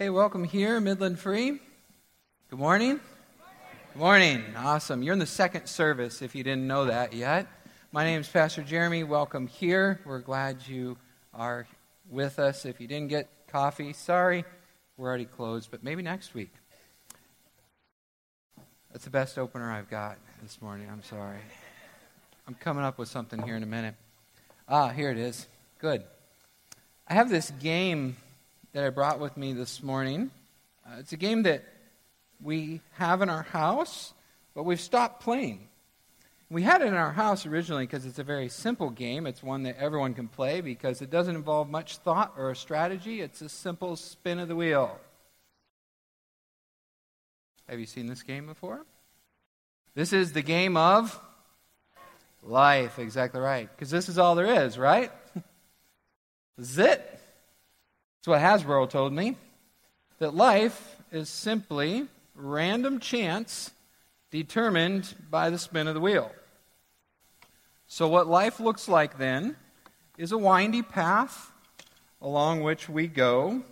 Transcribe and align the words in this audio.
Hey, 0.00 0.10
welcome 0.10 0.44
here, 0.44 0.80
Midland 0.80 1.18
Free. 1.18 1.58
Good 2.50 2.58
morning. 2.60 3.00
Good 3.94 3.98
morning. 3.98 4.44
Awesome. 4.56 5.02
You're 5.02 5.14
in 5.14 5.18
the 5.18 5.26
second 5.26 5.66
service 5.66 6.22
if 6.22 6.36
you 6.36 6.44
didn't 6.44 6.68
know 6.68 6.84
that 6.84 7.14
yet. 7.14 7.48
My 7.90 8.04
name 8.04 8.20
is 8.20 8.28
Pastor 8.28 8.62
Jeremy. 8.62 9.02
Welcome 9.02 9.48
here. 9.48 9.98
We're 10.04 10.20
glad 10.20 10.68
you 10.68 10.96
are 11.34 11.66
with 12.08 12.38
us. 12.38 12.64
If 12.64 12.80
you 12.80 12.86
didn't 12.86 13.08
get 13.08 13.28
coffee, 13.48 13.92
sorry, 13.92 14.44
we're 14.96 15.08
already 15.08 15.24
closed, 15.24 15.72
but 15.72 15.82
maybe 15.82 16.00
next 16.00 16.32
week. 16.32 16.52
That's 18.92 19.02
the 19.02 19.10
best 19.10 19.36
opener 19.36 19.68
I've 19.68 19.90
got 19.90 20.18
this 20.40 20.62
morning. 20.62 20.88
I'm 20.88 21.02
sorry. 21.02 21.40
I'm 22.46 22.54
coming 22.54 22.84
up 22.84 22.98
with 22.98 23.08
something 23.08 23.42
here 23.42 23.56
in 23.56 23.64
a 23.64 23.66
minute. 23.66 23.96
Ah, 24.68 24.90
here 24.90 25.10
it 25.10 25.18
is. 25.18 25.48
Good. 25.80 26.04
I 27.08 27.14
have 27.14 27.30
this 27.30 27.50
game 27.58 28.16
that 28.72 28.84
I 28.84 28.90
brought 28.90 29.18
with 29.18 29.36
me 29.36 29.52
this 29.52 29.82
morning. 29.82 30.30
Uh, 30.86 30.96
it's 30.98 31.12
a 31.12 31.16
game 31.16 31.44
that 31.44 31.64
we 32.40 32.80
have 32.92 33.22
in 33.22 33.30
our 33.30 33.42
house, 33.42 34.12
but 34.54 34.64
we've 34.64 34.80
stopped 34.80 35.22
playing. 35.22 35.68
We 36.50 36.62
had 36.62 36.80
it 36.80 36.86
in 36.86 36.94
our 36.94 37.12
house 37.12 37.44
originally 37.44 37.84
because 37.84 38.06
it's 38.06 38.18
a 38.18 38.24
very 38.24 38.48
simple 38.48 38.90
game. 38.90 39.26
It's 39.26 39.42
one 39.42 39.64
that 39.64 39.76
everyone 39.78 40.14
can 40.14 40.28
play 40.28 40.60
because 40.60 41.02
it 41.02 41.10
doesn't 41.10 41.36
involve 41.36 41.68
much 41.68 41.98
thought 41.98 42.34
or 42.38 42.54
strategy. 42.54 43.20
It's 43.20 43.42
a 43.42 43.48
simple 43.48 43.96
spin 43.96 44.38
of 44.38 44.48
the 44.48 44.56
wheel. 44.56 44.98
Have 47.68 47.78
you 47.78 47.86
seen 47.86 48.06
this 48.06 48.22
game 48.22 48.46
before? 48.46 48.86
This 49.94 50.14
is 50.14 50.32
the 50.32 50.42
game 50.42 50.76
of 50.76 51.20
life. 52.42 52.98
Exactly 52.98 53.40
right. 53.40 53.68
Because 53.74 53.90
this 53.90 54.08
is 54.08 54.16
all 54.16 54.34
there 54.34 54.64
is, 54.64 54.78
right? 54.78 55.12
this 56.56 56.70
is 56.70 56.78
it. 56.78 57.17
That's 58.18 58.28
what 58.28 58.40
Hasbro 58.40 58.90
told 58.90 59.12
me. 59.12 59.36
That 60.18 60.34
life 60.34 60.96
is 61.12 61.28
simply 61.28 62.06
random 62.34 62.98
chance 63.00 63.70
determined 64.30 65.14
by 65.30 65.50
the 65.50 65.58
spin 65.58 65.86
of 65.86 65.94
the 65.94 66.00
wheel. 66.00 66.30
So, 67.86 68.08
what 68.08 68.26
life 68.26 68.60
looks 68.60 68.88
like 68.88 69.18
then 69.18 69.56
is 70.16 70.32
a 70.32 70.38
windy 70.38 70.82
path 70.82 71.52
along 72.20 72.62
which 72.62 72.88
we 72.88 73.06
go 73.06 73.62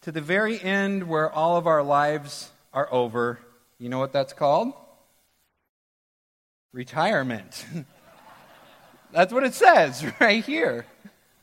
to 0.00 0.10
the 0.10 0.20
very 0.20 0.60
end 0.60 1.06
where 1.06 1.30
all 1.30 1.56
of 1.56 1.66
our 1.66 1.82
lives 1.82 2.50
are 2.72 2.88
over. 2.90 3.38
You 3.78 3.88
know 3.88 3.98
what 3.98 4.12
that's 4.12 4.32
called? 4.32 4.72
Retirement. 6.72 7.66
that's 9.12 9.32
what 9.32 9.44
it 9.44 9.54
says 9.54 10.04
right 10.20 10.44
here. 10.44 10.86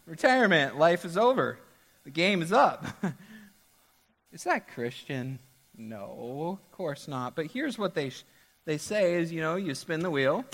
Retirement. 0.06 0.78
Life 0.78 1.06
is 1.06 1.18
over. 1.18 1.58
The 2.06 2.12
game 2.12 2.42
is 2.44 2.54
up. 2.54 2.86
is 4.32 4.44
that 4.44 4.68
Christian? 4.68 5.40
No, 5.76 6.60
of 6.64 6.72
course 6.72 7.08
not. 7.08 7.36
But 7.36 7.48
here's 7.48 7.78
what 7.78 7.96
they, 7.96 8.12
they 8.66 8.78
say 8.78 9.16
is, 9.16 9.32
you 9.32 9.42
know, 9.42 9.56
you 9.56 9.74
spin 9.74 10.02
the 10.02 10.12
wheel, 10.12 10.46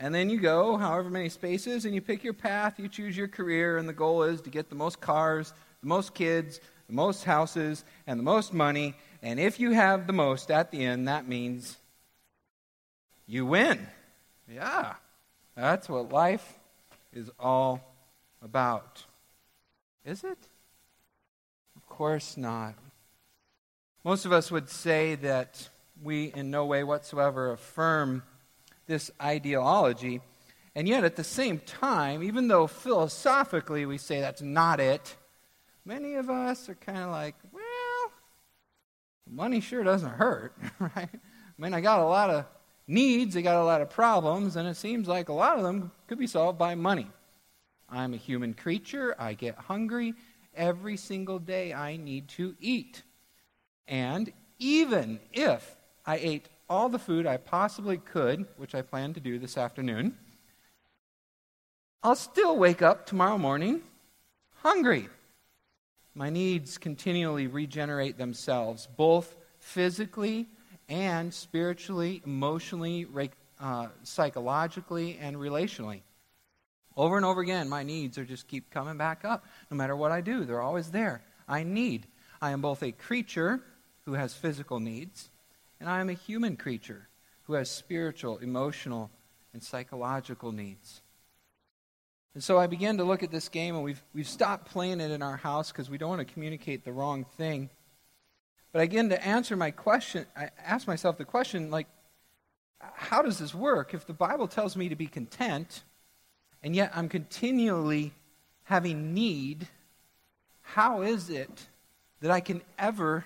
and 0.00 0.14
then 0.14 0.28
you 0.28 0.40
go 0.40 0.76
however 0.76 1.08
many 1.08 1.28
spaces, 1.28 1.84
and 1.84 1.94
you 1.94 2.00
pick 2.00 2.24
your 2.24 2.34
path, 2.34 2.78
you 2.78 2.88
choose 2.88 3.16
your 3.16 3.28
career, 3.28 3.78
and 3.78 3.88
the 3.88 3.92
goal 3.92 4.24
is 4.24 4.40
to 4.42 4.50
get 4.50 4.68
the 4.68 4.74
most 4.74 5.00
cars, 5.00 5.54
the 5.80 5.88
most 5.88 6.12
kids, 6.12 6.60
the 6.88 6.94
most 6.94 7.22
houses, 7.22 7.84
and 8.06 8.18
the 8.18 8.24
most 8.24 8.52
money. 8.52 8.94
And 9.22 9.38
if 9.38 9.60
you 9.60 9.70
have 9.70 10.08
the 10.08 10.12
most 10.12 10.50
at 10.50 10.72
the 10.72 10.84
end, 10.84 11.06
that 11.06 11.28
means 11.28 11.76
you 13.28 13.46
win. 13.46 13.86
Yeah, 14.52 14.94
that's 15.54 15.88
what 15.88 16.10
life 16.10 16.58
is 17.12 17.30
all 17.38 17.80
about. 18.42 19.04
Is 20.08 20.24
it? 20.24 20.38
Of 21.76 21.84
course 21.86 22.38
not. 22.38 22.74
Most 24.04 24.24
of 24.24 24.32
us 24.32 24.50
would 24.50 24.70
say 24.70 25.16
that 25.16 25.68
we 26.02 26.32
in 26.34 26.50
no 26.50 26.64
way 26.64 26.82
whatsoever 26.82 27.52
affirm 27.52 28.22
this 28.86 29.10
ideology. 29.20 30.22
And 30.74 30.88
yet, 30.88 31.04
at 31.04 31.16
the 31.16 31.24
same 31.24 31.58
time, 31.58 32.22
even 32.22 32.48
though 32.48 32.66
philosophically 32.66 33.84
we 33.84 33.98
say 33.98 34.22
that's 34.22 34.40
not 34.40 34.80
it, 34.80 35.14
many 35.84 36.14
of 36.14 36.30
us 36.30 36.70
are 36.70 36.74
kind 36.74 36.98
of 36.98 37.10
like, 37.10 37.34
well, 37.52 38.12
money 39.30 39.60
sure 39.60 39.84
doesn't 39.84 40.08
hurt, 40.08 40.56
right? 40.78 41.10
I 41.12 41.58
mean, 41.58 41.74
I 41.74 41.82
got 41.82 42.00
a 42.00 42.06
lot 42.06 42.30
of 42.30 42.46
needs, 42.86 43.36
I 43.36 43.42
got 43.42 43.60
a 43.60 43.64
lot 43.64 43.82
of 43.82 43.90
problems, 43.90 44.56
and 44.56 44.66
it 44.66 44.78
seems 44.78 45.06
like 45.06 45.28
a 45.28 45.34
lot 45.34 45.58
of 45.58 45.64
them 45.64 45.90
could 46.06 46.18
be 46.18 46.26
solved 46.26 46.58
by 46.58 46.74
money. 46.76 47.08
I'm 47.88 48.14
a 48.14 48.18
human 48.18 48.54
creature. 48.54 49.14
I 49.18 49.34
get 49.34 49.56
hungry. 49.56 50.14
Every 50.54 50.96
single 50.96 51.38
day 51.38 51.72
I 51.72 51.96
need 51.96 52.28
to 52.30 52.54
eat. 52.60 53.02
And 53.86 54.32
even 54.58 55.20
if 55.32 55.76
I 56.04 56.16
ate 56.16 56.48
all 56.68 56.88
the 56.88 56.98
food 56.98 57.26
I 57.26 57.38
possibly 57.38 57.96
could, 57.96 58.46
which 58.56 58.74
I 58.74 58.82
plan 58.82 59.14
to 59.14 59.20
do 59.20 59.38
this 59.38 59.56
afternoon, 59.56 60.16
I'll 62.02 62.16
still 62.16 62.56
wake 62.56 62.82
up 62.82 63.06
tomorrow 63.06 63.38
morning 63.38 63.82
hungry. 64.62 65.08
My 66.14 66.30
needs 66.30 66.78
continually 66.78 67.46
regenerate 67.46 68.18
themselves, 68.18 68.88
both 68.96 69.36
physically 69.58 70.48
and 70.88 71.32
spiritually, 71.32 72.22
emotionally, 72.24 73.06
uh, 73.60 73.88
psychologically, 74.02 75.18
and 75.20 75.36
relationally. 75.36 76.02
Over 76.98 77.16
and 77.16 77.24
over 77.24 77.40
again, 77.40 77.68
my 77.68 77.84
needs 77.84 78.18
are 78.18 78.24
just 78.24 78.48
keep 78.48 78.70
coming 78.70 78.98
back 78.98 79.24
up. 79.24 79.46
No 79.70 79.76
matter 79.76 79.94
what 79.94 80.10
I 80.10 80.20
do, 80.20 80.44
they're 80.44 80.60
always 80.60 80.90
there. 80.90 81.22
I 81.46 81.62
need. 81.62 82.08
I 82.42 82.50
am 82.50 82.60
both 82.60 82.82
a 82.82 82.90
creature 82.90 83.60
who 84.04 84.14
has 84.14 84.34
physical 84.34 84.80
needs, 84.80 85.30
and 85.78 85.88
I 85.88 86.00
am 86.00 86.08
a 86.08 86.14
human 86.14 86.56
creature 86.56 87.08
who 87.44 87.52
has 87.52 87.70
spiritual, 87.70 88.38
emotional, 88.38 89.10
and 89.52 89.62
psychological 89.62 90.50
needs. 90.50 91.00
And 92.34 92.42
so 92.42 92.58
I 92.58 92.66
began 92.66 92.98
to 92.98 93.04
look 93.04 93.22
at 93.22 93.30
this 93.30 93.48
game, 93.48 93.76
and 93.76 93.84
we've, 93.84 94.02
we've 94.12 94.28
stopped 94.28 94.68
playing 94.68 95.00
it 95.00 95.12
in 95.12 95.22
our 95.22 95.36
house 95.36 95.70
because 95.70 95.88
we 95.88 95.98
don't 95.98 96.10
want 96.10 96.26
to 96.26 96.34
communicate 96.34 96.84
the 96.84 96.92
wrong 96.92 97.24
thing. 97.36 97.70
But 98.72 98.82
again, 98.82 99.08
to 99.10 99.24
answer 99.24 99.56
my 99.56 99.70
question, 99.70 100.26
I 100.36 100.50
asked 100.64 100.88
myself 100.88 101.16
the 101.16 101.24
question 101.24 101.70
like, 101.70 101.86
how 102.80 103.22
does 103.22 103.38
this 103.38 103.54
work? 103.54 103.94
If 103.94 104.04
the 104.04 104.12
Bible 104.12 104.48
tells 104.48 104.76
me 104.76 104.88
to 104.88 104.96
be 104.96 105.06
content, 105.06 105.84
and 106.62 106.74
yet 106.74 106.92
I'm 106.94 107.08
continually 107.08 108.12
having 108.64 109.14
need, 109.14 109.68
how 110.62 111.02
is 111.02 111.30
it 111.30 111.68
that 112.20 112.30
I 112.30 112.40
can 112.40 112.62
ever 112.78 113.24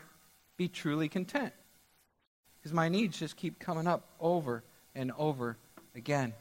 be 0.56 0.68
truly 0.68 1.08
content? 1.08 1.52
Because 2.58 2.72
my 2.72 2.88
needs 2.88 3.18
just 3.18 3.36
keep 3.36 3.58
coming 3.58 3.86
up 3.86 4.06
over 4.20 4.62
and 4.94 5.12
over 5.18 5.56
again. 5.96 6.32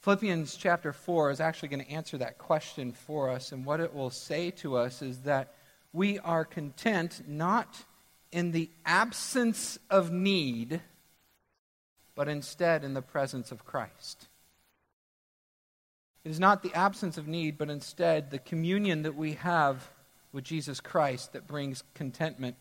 Philippians 0.00 0.56
chapter 0.56 0.94
4 0.94 1.30
is 1.30 1.40
actually 1.40 1.68
going 1.68 1.84
to 1.84 1.90
answer 1.90 2.16
that 2.18 2.38
question 2.38 2.92
for 2.92 3.28
us, 3.28 3.52
and 3.52 3.66
what 3.66 3.80
it 3.80 3.92
will 3.92 4.08
say 4.08 4.50
to 4.52 4.76
us 4.76 5.02
is 5.02 5.18
that 5.20 5.52
we 5.92 6.18
are 6.20 6.44
content 6.44 7.22
not 7.28 7.84
in 8.32 8.52
the 8.52 8.70
absence 8.86 9.78
of 9.90 10.10
need, 10.10 10.80
but 12.14 12.28
instead 12.28 12.84
in 12.84 12.94
the 12.94 13.02
presence 13.02 13.52
of 13.52 13.66
Christ. 13.66 14.28
It 16.24 16.30
is 16.30 16.40
not 16.40 16.62
the 16.62 16.74
absence 16.74 17.16
of 17.16 17.28
need, 17.28 17.56
but 17.56 17.70
instead 17.70 18.30
the 18.30 18.38
communion 18.38 19.02
that 19.02 19.16
we 19.16 19.32
have 19.34 19.90
with 20.32 20.44
Jesus 20.44 20.80
Christ 20.80 21.32
that 21.32 21.46
brings 21.46 21.82
contentment. 21.94 22.56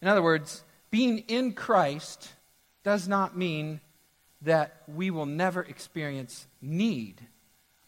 In 0.00 0.08
other 0.08 0.22
words, 0.22 0.64
being 0.90 1.18
in 1.28 1.52
Christ 1.52 2.32
does 2.84 3.08
not 3.08 3.36
mean 3.36 3.80
that 4.42 4.82
we 4.88 5.10
will 5.10 5.26
never 5.26 5.62
experience 5.62 6.46
need. 6.60 7.20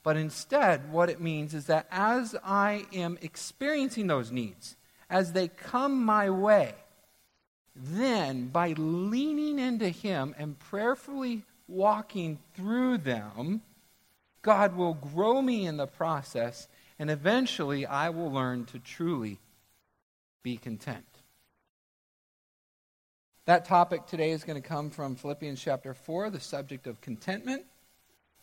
But 0.03 0.17
instead, 0.17 0.93
what 0.93 1.09
it 1.11 1.21
means 1.21 1.55
is 1.55 1.67
that 1.67 1.87
as 1.91 2.37
I 2.45 2.87
am 2.93 3.19
experiencing 3.23 4.07
those 4.07 4.31
needs, 4.31 4.77
as 5.09 5.33
they 5.33 5.49
come 5.49 6.05
my 6.05 6.31
way, 6.31 6.75
then 7.75 8.49
by 8.49 8.75
leaning 8.77 9.59
into 9.59 9.89
Him 9.89 10.35
and 10.39 10.59
prayerfully 10.59 11.43
walking 11.67 12.39
through 12.55 12.99
them, 12.99 13.63
God 14.45 14.77
will 14.77 14.93
grow 14.93 15.41
me 15.41 15.67
in 15.67 15.79
the 15.79 15.87
process, 15.87 16.69
and 16.99 17.11
eventually 17.11 17.87
I 17.87 18.11
will 18.11 18.31
learn 18.31 18.67
to 18.67 18.79
truly 18.79 19.41
be 20.43 20.59
content. 20.59 21.07
That 23.47 23.65
topic 23.65 24.07
today 24.07 24.33
is 24.33 24.45
going 24.45 24.61
to 24.61 24.69
come 24.69 24.91
from 24.91 25.17
Philippians 25.17 25.61
chapter 25.61 25.95
4, 25.95 26.29
the 26.29 26.41
subject 26.41 26.87
of 26.87 27.01
contentment, 27.01 27.65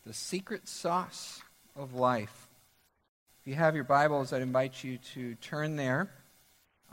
the 0.04 0.12
secret 0.12 0.66
sauce 0.66 1.40
of 1.76 1.94
life. 1.94 2.48
If 3.40 3.46
you 3.46 3.54
have 3.54 3.76
your 3.76 3.84
Bibles, 3.84 4.32
I'd 4.32 4.42
invite 4.42 4.82
you 4.82 4.98
to 5.14 5.36
turn 5.36 5.76
there. 5.76 6.10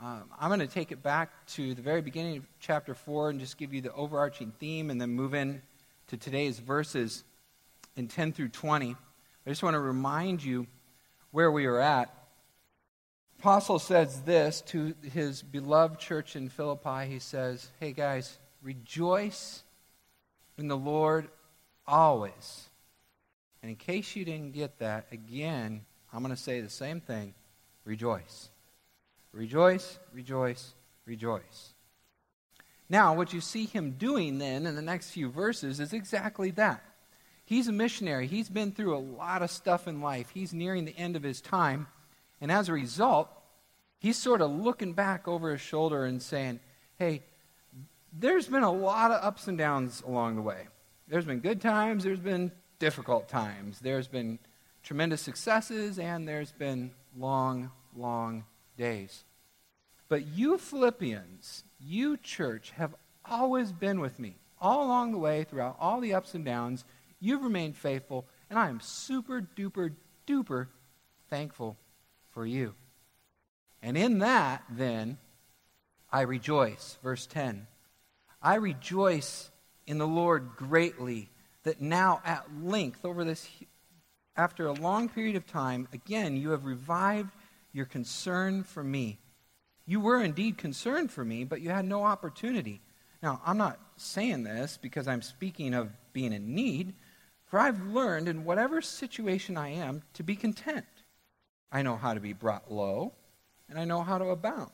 Um, 0.00 0.30
I'm 0.38 0.50
going 0.50 0.60
to 0.60 0.68
take 0.68 0.92
it 0.92 1.02
back 1.02 1.30
to 1.48 1.74
the 1.74 1.82
very 1.82 2.00
beginning 2.00 2.38
of 2.38 2.46
chapter 2.60 2.94
4 2.94 3.30
and 3.30 3.40
just 3.40 3.58
give 3.58 3.74
you 3.74 3.80
the 3.80 3.92
overarching 3.92 4.52
theme 4.60 4.88
and 4.88 5.00
then 5.00 5.10
move 5.10 5.34
in 5.34 5.62
to 6.08 6.16
today's 6.16 6.60
verses 6.60 7.24
in 8.00 8.08
10 8.08 8.32
through 8.32 8.48
20. 8.48 8.96
I 9.46 9.50
just 9.50 9.62
want 9.62 9.74
to 9.74 9.80
remind 9.80 10.42
you 10.42 10.66
where 11.32 11.52
we 11.52 11.66
are 11.66 11.78
at. 11.78 12.12
Apostle 13.38 13.78
says 13.78 14.22
this 14.22 14.62
to 14.62 14.94
his 15.12 15.42
beloved 15.42 16.00
church 16.00 16.34
in 16.34 16.48
Philippi. 16.48 17.06
He 17.06 17.18
says, 17.18 17.68
Hey 17.78 17.92
guys, 17.92 18.38
rejoice 18.62 19.62
in 20.56 20.68
the 20.68 20.78
Lord 20.78 21.28
always. 21.86 22.70
And 23.62 23.68
in 23.68 23.76
case 23.76 24.16
you 24.16 24.24
didn't 24.24 24.52
get 24.52 24.78
that, 24.78 25.06
again, 25.12 25.82
I'm 26.10 26.22
going 26.22 26.34
to 26.34 26.40
say 26.40 26.62
the 26.62 26.70
same 26.70 27.02
thing 27.02 27.34
rejoice. 27.84 28.48
Rejoice, 29.32 29.98
rejoice, 30.14 30.72
rejoice. 31.04 31.74
Now, 32.88 33.14
what 33.14 33.34
you 33.34 33.42
see 33.42 33.66
him 33.66 33.92
doing 33.92 34.38
then 34.38 34.66
in 34.66 34.74
the 34.74 34.82
next 34.82 35.10
few 35.10 35.28
verses 35.28 35.80
is 35.80 35.92
exactly 35.92 36.50
that. 36.52 36.82
He's 37.50 37.66
a 37.66 37.72
missionary. 37.72 38.28
He's 38.28 38.48
been 38.48 38.70
through 38.70 38.96
a 38.96 39.02
lot 39.02 39.42
of 39.42 39.50
stuff 39.50 39.88
in 39.88 40.00
life. 40.00 40.30
He's 40.32 40.54
nearing 40.54 40.84
the 40.84 40.96
end 40.96 41.16
of 41.16 41.24
his 41.24 41.40
time. 41.40 41.88
And 42.40 42.48
as 42.48 42.68
a 42.68 42.72
result, 42.72 43.28
he's 43.98 44.16
sort 44.16 44.40
of 44.40 44.52
looking 44.52 44.92
back 44.92 45.26
over 45.26 45.50
his 45.50 45.60
shoulder 45.60 46.04
and 46.04 46.22
saying, 46.22 46.60
hey, 46.96 47.24
there's 48.16 48.46
been 48.46 48.62
a 48.62 48.70
lot 48.70 49.10
of 49.10 49.24
ups 49.24 49.48
and 49.48 49.58
downs 49.58 50.00
along 50.06 50.36
the 50.36 50.42
way. 50.42 50.68
There's 51.08 51.24
been 51.24 51.40
good 51.40 51.60
times, 51.60 52.04
there's 52.04 52.20
been 52.20 52.52
difficult 52.78 53.28
times, 53.28 53.80
there's 53.80 54.06
been 54.06 54.38
tremendous 54.84 55.20
successes, 55.20 55.98
and 55.98 56.28
there's 56.28 56.52
been 56.52 56.92
long, 57.18 57.72
long 57.96 58.44
days. 58.78 59.24
But 60.08 60.24
you 60.24 60.56
Philippians, 60.56 61.64
you 61.80 62.16
church, 62.16 62.70
have 62.76 62.94
always 63.24 63.72
been 63.72 63.98
with 63.98 64.20
me 64.20 64.36
all 64.60 64.86
along 64.86 65.10
the 65.10 65.18
way, 65.18 65.42
throughout 65.42 65.76
all 65.80 66.00
the 66.00 66.14
ups 66.14 66.34
and 66.34 66.44
downs. 66.44 66.84
You've 67.20 67.42
remained 67.42 67.76
faithful, 67.76 68.26
and 68.48 68.58
I 68.58 68.68
am 68.68 68.80
super 68.80 69.46
duper 69.56 69.94
duper 70.26 70.68
thankful 71.28 71.76
for 72.30 72.46
you. 72.46 72.74
And 73.82 73.96
in 73.96 74.18
that, 74.18 74.64
then, 74.70 75.18
I 76.12 76.22
rejoice. 76.22 76.98
Verse 77.02 77.26
10 77.26 77.66
I 78.42 78.54
rejoice 78.54 79.50
in 79.86 79.98
the 79.98 80.06
Lord 80.06 80.50
greatly 80.56 81.30
that 81.64 81.80
now 81.80 82.22
at 82.24 82.46
length, 82.62 83.04
over 83.04 83.24
this, 83.24 83.48
after 84.36 84.66
a 84.66 84.72
long 84.72 85.08
period 85.08 85.36
of 85.36 85.46
time, 85.46 85.88
again, 85.92 86.36
you 86.36 86.50
have 86.50 86.64
revived 86.64 87.30
your 87.72 87.84
concern 87.84 88.62
for 88.62 88.82
me. 88.82 89.18
You 89.86 90.00
were 90.00 90.22
indeed 90.22 90.56
concerned 90.56 91.10
for 91.10 91.24
me, 91.24 91.44
but 91.44 91.60
you 91.60 91.70
had 91.70 91.84
no 91.84 92.04
opportunity. 92.04 92.80
Now, 93.22 93.42
I'm 93.44 93.58
not 93.58 93.78
saying 93.96 94.44
this 94.44 94.78
because 94.80 95.06
I'm 95.06 95.22
speaking 95.22 95.74
of 95.74 95.90
being 96.12 96.32
in 96.32 96.54
need, 96.54 96.94
for 97.50 97.58
I've 97.58 97.84
learned 97.84 98.28
in 98.28 98.44
whatever 98.44 98.80
situation 98.80 99.56
I 99.56 99.70
am 99.70 100.02
to 100.14 100.22
be 100.22 100.36
content. 100.36 100.86
I 101.72 101.82
know 101.82 101.96
how 101.96 102.14
to 102.14 102.20
be 102.20 102.32
brought 102.32 102.72
low, 102.72 103.12
and 103.68 103.76
I 103.76 103.84
know 103.84 104.02
how 104.02 104.18
to 104.18 104.26
abound. 104.26 104.70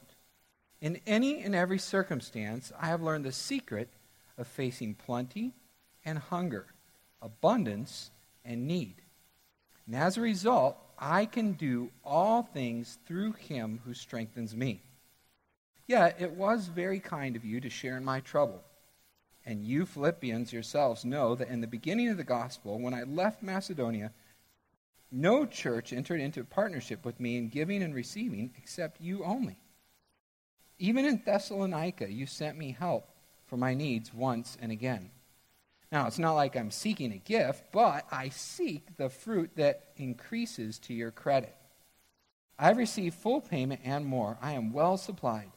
In 0.82 1.00
any 1.06 1.42
and 1.42 1.54
every 1.54 1.78
circumstance, 1.78 2.72
I 2.78 2.88
have 2.88 3.02
learned 3.02 3.24
the 3.24 3.32
secret 3.32 3.88
of 4.36 4.46
facing 4.46 4.94
plenty 4.94 5.54
and 6.04 6.18
hunger, 6.18 6.66
abundance 7.22 8.10
and 8.44 8.66
need. 8.66 8.96
And 9.86 9.96
as 9.96 10.18
a 10.18 10.20
result, 10.20 10.76
I 10.98 11.24
can 11.24 11.52
do 11.52 11.90
all 12.04 12.42
things 12.42 12.98
through 13.06 13.32
him 13.32 13.80
who 13.86 13.94
strengthens 13.94 14.54
me. 14.54 14.82
Yet 15.86 16.16
it 16.20 16.32
was 16.32 16.66
very 16.66 17.00
kind 17.00 17.36
of 17.36 17.44
you 17.44 17.58
to 17.60 17.70
share 17.70 17.96
in 17.96 18.04
my 18.04 18.20
trouble. 18.20 18.62
And 19.46 19.64
you 19.64 19.86
Philippians 19.86 20.52
yourselves 20.52 21.04
know 21.04 21.36
that 21.36 21.48
in 21.48 21.60
the 21.60 21.68
beginning 21.68 22.08
of 22.08 22.16
the 22.16 22.24
gospel, 22.24 22.80
when 22.80 22.92
I 22.92 23.04
left 23.04 23.44
Macedonia, 23.44 24.10
no 25.12 25.46
church 25.46 25.92
entered 25.92 26.20
into 26.20 26.42
partnership 26.42 27.04
with 27.04 27.20
me 27.20 27.36
in 27.38 27.48
giving 27.48 27.82
and 27.82 27.94
receiving 27.94 28.52
except 28.58 29.00
you 29.00 29.24
only. 29.24 29.56
Even 30.78 31.04
in 31.04 31.22
Thessalonica, 31.24 32.10
you 32.10 32.26
sent 32.26 32.58
me 32.58 32.76
help 32.78 33.08
for 33.46 33.56
my 33.56 33.72
needs 33.72 34.12
once 34.12 34.58
and 34.60 34.72
again. 34.72 35.10
Now, 35.92 36.08
it's 36.08 36.18
not 36.18 36.34
like 36.34 36.56
I'm 36.56 36.72
seeking 36.72 37.12
a 37.12 37.18
gift, 37.18 37.66
but 37.70 38.04
I 38.10 38.30
seek 38.30 38.96
the 38.96 39.08
fruit 39.08 39.52
that 39.54 39.92
increases 39.96 40.80
to 40.80 40.92
your 40.92 41.12
credit. 41.12 41.54
I've 42.58 42.76
received 42.76 43.14
full 43.14 43.40
payment 43.40 43.82
and 43.84 44.04
more. 44.04 44.36
I 44.42 44.52
am 44.52 44.72
well 44.72 44.96
supplied, 44.96 45.52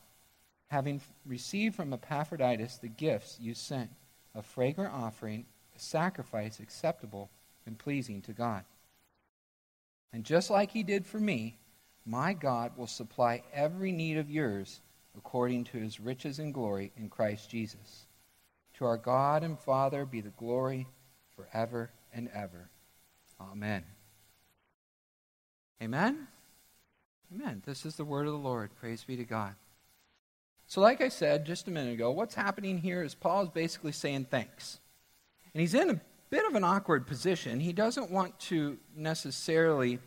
having 0.69 1.01
received 1.25 1.75
from 1.75 1.93
Epaphroditus 1.93 2.77
the 2.77 2.87
gifts 2.87 3.37
you 3.39 3.53
sent 3.53 3.89
a 4.35 4.41
fragrant 4.41 4.93
offering, 4.93 5.45
a 5.75 5.79
sacrifice 5.79 6.59
acceptable 6.59 7.29
and 7.65 7.77
pleasing 7.77 8.21
to 8.21 8.33
God. 8.33 8.63
And 10.13 10.23
just 10.23 10.49
like 10.49 10.71
he 10.71 10.83
did 10.83 11.05
for 11.05 11.19
me, 11.19 11.57
my 12.05 12.33
God 12.33 12.71
will 12.77 12.87
supply 12.87 13.43
every 13.53 13.91
need 13.91 14.17
of 14.17 14.29
yours 14.29 14.81
according 15.17 15.65
to 15.65 15.77
his 15.77 15.99
riches 15.99 16.39
and 16.39 16.53
glory 16.53 16.91
in 16.97 17.09
Christ 17.09 17.49
Jesus. 17.49 18.07
To 18.75 18.85
our 18.85 18.97
God 18.97 19.43
and 19.43 19.59
Father 19.59 20.05
be 20.05 20.21
the 20.21 20.29
glory 20.29 20.87
forever 21.35 21.91
and 22.13 22.29
ever. 22.33 22.69
Amen. 23.41 23.83
Amen? 25.81 26.27
Amen. 27.33 27.61
This 27.65 27.85
is 27.85 27.95
the 27.95 28.05
word 28.05 28.25
of 28.25 28.33
the 28.33 28.39
Lord. 28.39 28.71
Praise 28.79 29.03
be 29.03 29.15
to 29.17 29.23
God. 29.23 29.55
So, 30.69 30.81
like 30.81 31.01
I 31.01 31.09
said 31.09 31.47
just 31.47 31.67
a 31.67 31.71
minute 31.71 31.93
ago, 31.93 32.11
what's 32.11 32.35
happening 32.35 32.77
here 32.77 33.01
is 33.01 33.15
Paul 33.15 33.41
is 33.41 33.49
basically 33.49 33.91
saying 33.91 34.27
thanks. 34.29 34.77
And 35.51 35.61
he's 35.61 35.73
in 35.73 35.89
a 35.89 35.99
bit 36.29 36.45
of 36.45 36.53
an 36.53 36.63
awkward 36.63 37.07
position. 37.07 37.59
He 37.59 37.73
doesn't 37.73 38.11
want 38.11 38.39
to 38.41 38.77
necessarily 38.95 39.97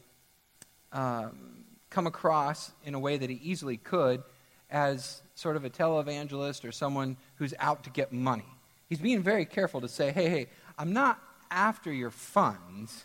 um, 0.93 1.65
come 1.91 2.07
across 2.07 2.71
in 2.85 2.95
a 2.95 2.99
way 3.01 3.17
that 3.17 3.29
he 3.29 3.41
easily 3.43 3.77
could 3.77 4.23
as 4.71 5.23
sort 5.35 5.57
of 5.57 5.65
a 5.65 5.71
televangelist 5.71 6.65
or 6.65 6.71
someone 6.71 7.17
who's 7.35 7.55
out 7.59 7.83
to 7.83 7.91
get 7.91 8.13
money. 8.13 8.47
He's 8.89 9.01
being 9.01 9.21
very 9.21 9.45
careful 9.45 9.81
to 9.81 9.89
say, 9.89 10.13
hey, 10.13 10.29
hey, 10.29 10.47
I'm 10.79 10.93
not 10.93 11.21
after 11.51 11.93
your 11.93 12.13
funds, 12.13 13.05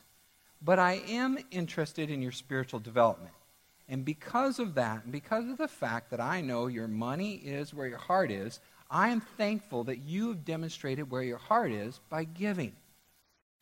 but 0.62 0.78
I 0.78 1.02
am 1.08 1.40
interested 1.50 2.12
in 2.12 2.22
your 2.22 2.32
spiritual 2.32 2.80
development. 2.80 3.34
And 3.90 4.04
because 4.04 4.60
of 4.60 4.76
that, 4.76 5.04
and 5.04 5.12
because 5.12 5.50
of 5.50 5.58
the 5.58 5.68
fact 5.68 6.12
that 6.12 6.20
I 6.20 6.42
know 6.42 6.68
your 6.68 6.88
money 6.88 7.36
is 7.36 7.74
where 7.74 7.88
your 7.88 7.98
heart 7.98 8.32
is, 8.32 8.60
I 8.90 9.10
am 9.10 9.22
thankful 9.22 9.86
that 9.86 10.00
you 10.00 10.30
have 10.30 10.46
demonstrated 10.46 11.10
where 11.10 11.24
your 11.24 11.38
heart 11.38 11.72
is 11.72 12.00
by 12.10 12.26
giving. 12.26 12.74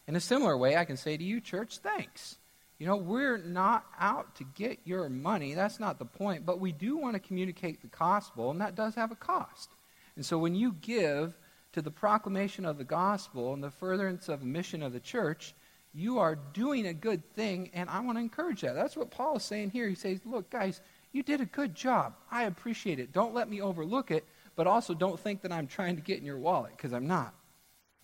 In 0.07 0.16
a 0.16 0.19
similar 0.19 0.57
way, 0.57 0.77
I 0.77 0.86
can 0.86 0.98
say 0.98 1.18
to 1.18 1.24
you, 1.24 1.42
church, 1.42 1.80
thanks. 1.80 2.38
You 2.77 2.88
know, 2.88 2.98
we're 2.98 3.38
not 3.38 3.86
out 4.00 4.36
to 4.36 4.44
get 4.44 4.80
your 4.83 5.10
money. 5.10 5.54
That's 5.54 5.80
not 5.80 5.98
the 5.98 6.06
point. 6.06 6.45
But 6.45 6.60
we 6.60 6.71
do 6.71 6.98
want 6.98 7.13
to 7.13 7.19
communicate 7.19 7.81
the 7.81 7.88
gospel, 7.88 8.51
and 8.51 8.62
that 8.62 8.75
does 8.75 8.95
have 8.95 9.11
a 9.11 9.16
cost. 9.16 9.69
And 10.16 10.26
so 10.26 10.38
when 10.38 10.56
you 10.56 10.73
give 10.81 11.38
to 11.73 11.81
the 11.81 11.92
proclamation 11.92 12.66
of 12.66 12.78
the 12.78 12.83
gospel 12.83 13.54
and 13.54 13.64
the 13.64 13.71
furtherance 13.71 14.30
of 14.30 14.42
the 14.42 14.45
mission 14.45 14.83
of 14.83 14.94
the 14.94 15.00
church, 15.00 15.54
you 15.95 16.19
are 16.19 16.37
doing 16.54 16.85
a 16.85 16.94
good 16.94 17.23
thing, 17.33 17.69
and 17.73 17.90
I 17.90 18.02
want 18.02 18.18
to 18.18 18.21
encourage 18.21 18.61
that. 18.61 18.75
That's 18.75 18.97
what 18.97 19.11
Paul 19.11 19.37
is 19.37 19.44
saying 19.44 19.71
here. 19.71 19.87
He 19.87 19.95
says, 19.95 20.19
Look, 20.25 20.49
guys, 20.49 20.81
you 21.14 21.23
did 21.23 21.40
a 21.40 21.45
good 21.45 21.73
job. 21.73 22.16
I 22.30 22.44
appreciate 22.44 22.99
it. 22.99 23.14
Don't 23.14 23.33
let 23.33 23.49
me 23.49 23.61
overlook 23.61 24.11
it, 24.11 24.25
but 24.56 24.68
also 24.68 24.94
don't 24.94 25.19
think 25.19 25.42
that 25.42 25.54
I'm 25.54 25.68
trying 25.68 25.95
to 25.95 26.02
get 26.02 26.19
in 26.19 26.25
your 26.25 26.37
wallet, 26.37 26.73
because 26.75 26.92
I'm 26.92 27.07
not. 27.07 27.33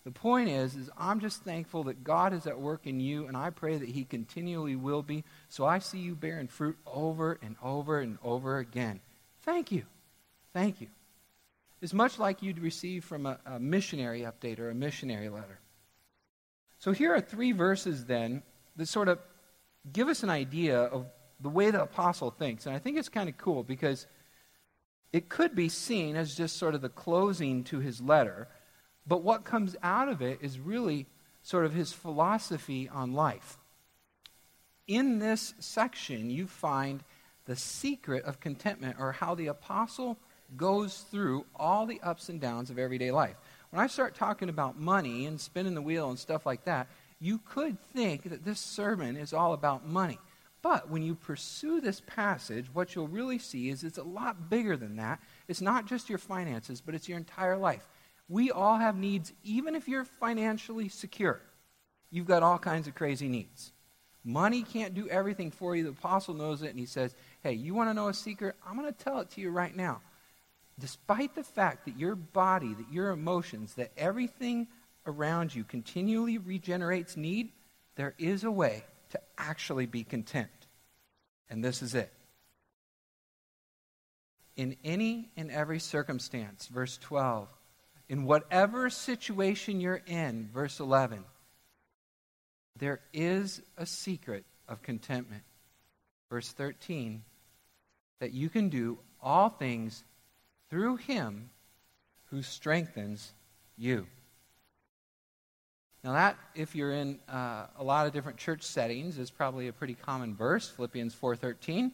The 0.04 0.10
point 0.10 0.48
is, 0.48 0.74
is 0.74 0.90
I'm 0.98 1.20
just 1.20 1.44
thankful 1.44 1.84
that 1.84 2.02
God 2.02 2.32
is 2.32 2.46
at 2.46 2.58
work 2.58 2.86
in 2.86 2.98
you, 2.98 3.26
and 3.26 3.36
I 3.36 3.50
pray 3.50 3.76
that 3.76 3.88
He 3.88 4.04
continually 4.04 4.74
will 4.74 5.02
be. 5.02 5.22
So 5.50 5.66
I 5.66 5.78
see 5.78 5.98
you 5.98 6.14
bearing 6.14 6.48
fruit 6.48 6.78
over 6.86 7.38
and 7.42 7.56
over 7.62 8.00
and 8.00 8.18
over 8.24 8.58
again. 8.58 9.00
Thank 9.42 9.70
you. 9.70 9.84
Thank 10.54 10.80
you. 10.80 10.88
It's 11.82 11.92
much 11.92 12.18
like 12.18 12.42
you'd 12.42 12.58
receive 12.58 13.04
from 13.04 13.26
a, 13.26 13.38
a 13.44 13.60
missionary 13.60 14.20
update 14.22 14.58
or 14.58 14.70
a 14.70 14.74
missionary 14.74 15.28
letter. 15.28 15.58
So 16.82 16.90
here 16.90 17.14
are 17.14 17.20
three 17.20 17.52
verses 17.52 18.06
then 18.06 18.42
that 18.74 18.88
sort 18.88 19.06
of 19.06 19.20
give 19.92 20.08
us 20.08 20.24
an 20.24 20.30
idea 20.30 20.80
of 20.80 21.06
the 21.38 21.48
way 21.48 21.70
the 21.70 21.80
apostle 21.80 22.32
thinks. 22.32 22.66
And 22.66 22.74
I 22.74 22.80
think 22.80 22.98
it's 22.98 23.08
kind 23.08 23.28
of 23.28 23.38
cool 23.38 23.62
because 23.62 24.08
it 25.12 25.28
could 25.28 25.54
be 25.54 25.68
seen 25.68 26.16
as 26.16 26.34
just 26.34 26.56
sort 26.56 26.74
of 26.74 26.80
the 26.80 26.88
closing 26.88 27.62
to 27.64 27.78
his 27.78 28.00
letter. 28.00 28.48
But 29.06 29.22
what 29.22 29.44
comes 29.44 29.76
out 29.80 30.08
of 30.08 30.22
it 30.22 30.40
is 30.42 30.58
really 30.58 31.06
sort 31.44 31.66
of 31.66 31.72
his 31.72 31.92
philosophy 31.92 32.88
on 32.88 33.12
life. 33.12 33.58
In 34.88 35.20
this 35.20 35.54
section, 35.60 36.30
you 36.30 36.48
find 36.48 37.04
the 37.44 37.54
secret 37.54 38.24
of 38.24 38.40
contentment, 38.40 38.96
or 38.98 39.12
how 39.12 39.36
the 39.36 39.46
apostle 39.46 40.18
goes 40.56 41.04
through 41.12 41.46
all 41.54 41.86
the 41.86 42.00
ups 42.00 42.28
and 42.28 42.40
downs 42.40 42.70
of 42.70 42.78
everyday 42.80 43.12
life. 43.12 43.36
When 43.72 43.80
I 43.82 43.86
start 43.86 44.14
talking 44.14 44.50
about 44.50 44.78
money 44.78 45.24
and 45.24 45.40
spinning 45.40 45.74
the 45.74 45.80
wheel 45.80 46.10
and 46.10 46.18
stuff 46.18 46.44
like 46.44 46.66
that, 46.66 46.88
you 47.18 47.38
could 47.38 47.80
think 47.94 48.24
that 48.28 48.44
this 48.44 48.60
sermon 48.60 49.16
is 49.16 49.32
all 49.32 49.54
about 49.54 49.88
money. 49.88 50.18
But 50.60 50.90
when 50.90 51.02
you 51.02 51.14
pursue 51.14 51.80
this 51.80 52.02
passage, 52.06 52.66
what 52.74 52.94
you'll 52.94 53.08
really 53.08 53.38
see 53.38 53.70
is 53.70 53.82
it's 53.82 53.96
a 53.96 54.02
lot 54.02 54.50
bigger 54.50 54.76
than 54.76 54.96
that. 54.96 55.20
It's 55.48 55.62
not 55.62 55.86
just 55.86 56.10
your 56.10 56.18
finances, 56.18 56.82
but 56.82 56.94
it's 56.94 57.08
your 57.08 57.16
entire 57.16 57.56
life. 57.56 57.88
We 58.28 58.50
all 58.50 58.76
have 58.76 58.98
needs, 58.98 59.32
even 59.42 59.74
if 59.74 59.88
you're 59.88 60.04
financially 60.04 60.90
secure. 60.90 61.40
You've 62.10 62.26
got 62.26 62.42
all 62.42 62.58
kinds 62.58 62.88
of 62.88 62.94
crazy 62.94 63.26
needs. 63.26 63.72
Money 64.22 64.64
can't 64.64 64.92
do 64.92 65.08
everything 65.08 65.50
for 65.50 65.74
you. 65.74 65.84
The 65.84 65.90
apostle 65.90 66.34
knows 66.34 66.62
it, 66.62 66.68
and 66.68 66.78
he 66.78 66.84
says, 66.84 67.14
Hey, 67.42 67.54
you 67.54 67.72
want 67.72 67.88
to 67.88 67.94
know 67.94 68.08
a 68.08 68.14
secret? 68.14 68.54
I'm 68.66 68.76
going 68.76 68.92
to 68.92 69.04
tell 69.04 69.20
it 69.20 69.30
to 69.30 69.40
you 69.40 69.48
right 69.48 69.74
now. 69.74 70.02
Despite 70.78 71.34
the 71.34 71.44
fact 71.44 71.84
that 71.84 71.98
your 71.98 72.14
body, 72.14 72.74
that 72.74 72.92
your 72.92 73.10
emotions, 73.10 73.74
that 73.74 73.92
everything 73.96 74.68
around 75.06 75.54
you 75.54 75.64
continually 75.64 76.38
regenerates 76.38 77.16
need, 77.16 77.52
there 77.96 78.14
is 78.18 78.44
a 78.44 78.50
way 78.50 78.84
to 79.10 79.20
actually 79.36 79.86
be 79.86 80.04
content. 80.04 80.50
And 81.50 81.62
this 81.62 81.82
is 81.82 81.94
it. 81.94 82.12
In 84.56 84.76
any 84.84 85.30
and 85.36 85.50
every 85.50 85.78
circumstance, 85.78 86.66
verse 86.66 86.98
12, 86.98 87.48
in 88.08 88.24
whatever 88.24 88.90
situation 88.90 89.80
you're 89.80 90.02
in, 90.06 90.50
verse 90.52 90.80
11, 90.80 91.24
there 92.78 93.00
is 93.12 93.62
a 93.76 93.86
secret 93.86 94.44
of 94.68 94.82
contentment. 94.82 95.42
Verse 96.30 96.50
13, 96.50 97.22
that 98.20 98.32
you 98.32 98.48
can 98.48 98.68
do 98.68 98.98
all 99.22 99.48
things 99.50 100.04
through 100.72 100.96
him 100.96 101.50
who 102.30 102.40
strengthens 102.40 103.34
you. 103.76 104.06
Now, 106.02 106.12
that, 106.12 106.38
if 106.54 106.74
you're 106.74 106.94
in 106.94 107.18
uh, 107.28 107.66
a 107.76 107.84
lot 107.84 108.06
of 108.06 108.14
different 108.14 108.38
church 108.38 108.62
settings, 108.62 109.18
is 109.18 109.30
probably 109.30 109.68
a 109.68 109.72
pretty 109.72 109.92
common 109.92 110.34
verse, 110.34 110.70
Philippians 110.70 111.14
4.13. 111.14 111.92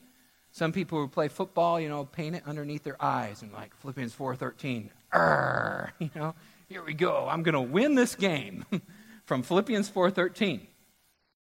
Some 0.53 0.71
people 0.71 1.01
who 1.01 1.09
play 1.09 1.27
football, 1.27 1.81
you 1.81 1.89
know, 1.89 2.05
paint 2.05 2.37
it 2.37 2.45
underneath 2.47 2.85
their 2.85 3.03
eyes 3.03 3.43
and 3.43 3.53
like 3.53 3.75
Philippians 3.79 4.15
4.13. 4.15 4.91
You 5.99 6.11
know, 6.15 6.35
here 6.69 6.85
we 6.85 6.95
go. 6.95 7.27
I'm 7.29 7.43
going 7.43 7.55
to 7.55 7.61
win 7.61 7.97
this 7.97 8.15
game 8.15 8.65
from 9.25 9.43
Philippians 9.43 9.91
4.13. 9.91 10.61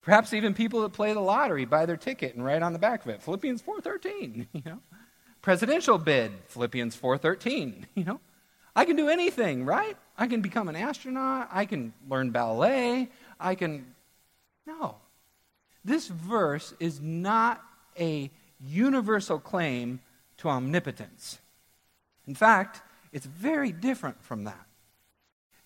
Perhaps 0.02 0.32
even 0.34 0.54
people 0.54 0.82
that 0.84 0.94
play 0.94 1.12
the 1.12 1.20
lottery 1.20 1.66
buy 1.66 1.86
their 1.86 1.98
ticket 1.98 2.36
and 2.36 2.46
write 2.46 2.62
on 2.62 2.72
the 2.72 2.80
back 2.80 3.04
of 3.04 3.10
it, 3.10 3.22
Philippians 3.22 3.62
4.13, 3.64 4.48
you 4.54 4.62
know. 4.66 4.80
Presidential 5.42 5.98
bid, 5.98 6.32
Philippians 6.48 6.96
4.13, 6.96 7.86
you 7.96 8.04
know. 8.04 8.20
I 8.76 8.86
can 8.86 8.96
do 8.96 9.10
anything, 9.10 9.66
right? 9.66 9.98
I 10.18 10.28
can 10.28 10.42
become 10.42 10.70
an 10.70 10.76
astronaut. 10.76 11.50
I 11.52 11.66
can 11.66 11.94
learn 12.08 12.30
ballet. 12.30 13.10
I 13.40 13.56
can. 13.56 13.96
No. 14.68 14.98
This 15.84 16.08
verse 16.08 16.76
is 16.80 17.02
not 17.02 17.64
a 18.00 18.30
universal 18.60 19.40
claim 19.40 20.00
to 20.38 20.50
omnipotence. 20.50 21.40
In 22.28 22.36
fact, 22.36 22.82
it's 23.12 23.26
very 23.26 23.72
different 23.72 24.22
from 24.22 24.44
that. 24.44 24.66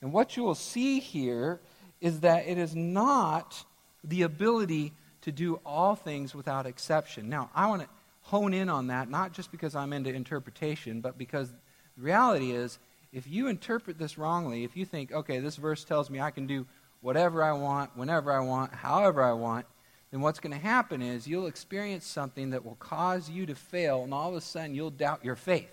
And 0.02 0.14
what 0.14 0.38
you 0.38 0.44
will 0.44 0.56
see 0.56 1.00
here 1.00 1.60
is 2.00 2.22
that 2.22 2.48
it 2.48 2.58
is 2.58 2.76
not 2.76 3.64
the 4.04 4.24
ability 4.24 4.94
to 5.22 5.32
do 5.32 5.60
all 5.66 5.96
things 5.96 6.34
without 6.34 6.66
exception. 6.66 7.30
Now, 7.30 7.50
I 7.54 7.68
want 7.68 7.84
to 7.84 7.90
hone 8.32 8.54
in 8.54 8.70
on 8.70 8.88
that, 8.88 9.10
not 9.10 9.34
just 9.34 9.52
because 9.52 9.76
I'm 9.76 9.92
into 9.92 10.10
interpretation, 10.10 11.02
but 11.02 11.18
because 11.18 11.52
the 11.52 12.02
reality 12.02 12.52
is 12.52 12.80
if 13.12 13.28
you 13.28 13.48
interpret 13.48 13.98
this 14.00 14.18
wrongly, 14.18 14.64
if 14.64 14.78
you 14.78 14.86
think, 14.86 15.12
okay, 15.12 15.40
this 15.40 15.58
verse 15.58 15.84
tells 15.84 16.10
me 16.10 16.22
I 16.22 16.32
can 16.32 16.48
do 16.48 16.66
whatever 17.02 17.44
I 17.44 17.52
want, 17.52 17.98
whenever 17.98 18.32
I 18.32 18.40
want, 18.40 18.74
however 18.74 19.22
I 19.22 19.34
want, 19.34 19.66
then 20.12 20.22
what's 20.22 20.40
going 20.40 20.54
to 20.54 20.66
happen 20.66 21.02
is 21.02 21.28
you'll 21.28 21.48
experience 21.48 22.06
something 22.06 22.52
that 22.52 22.64
will 22.64 22.76
cause 22.76 23.30
you 23.30 23.46
to 23.48 23.54
fail, 23.54 24.06
and 24.06 24.14
all 24.14 24.30
of 24.30 24.36
a 24.36 24.42
sudden 24.42 24.74
you'll 24.74 24.92
doubt 24.92 25.26
your 25.26 25.36
faith. 25.36 25.70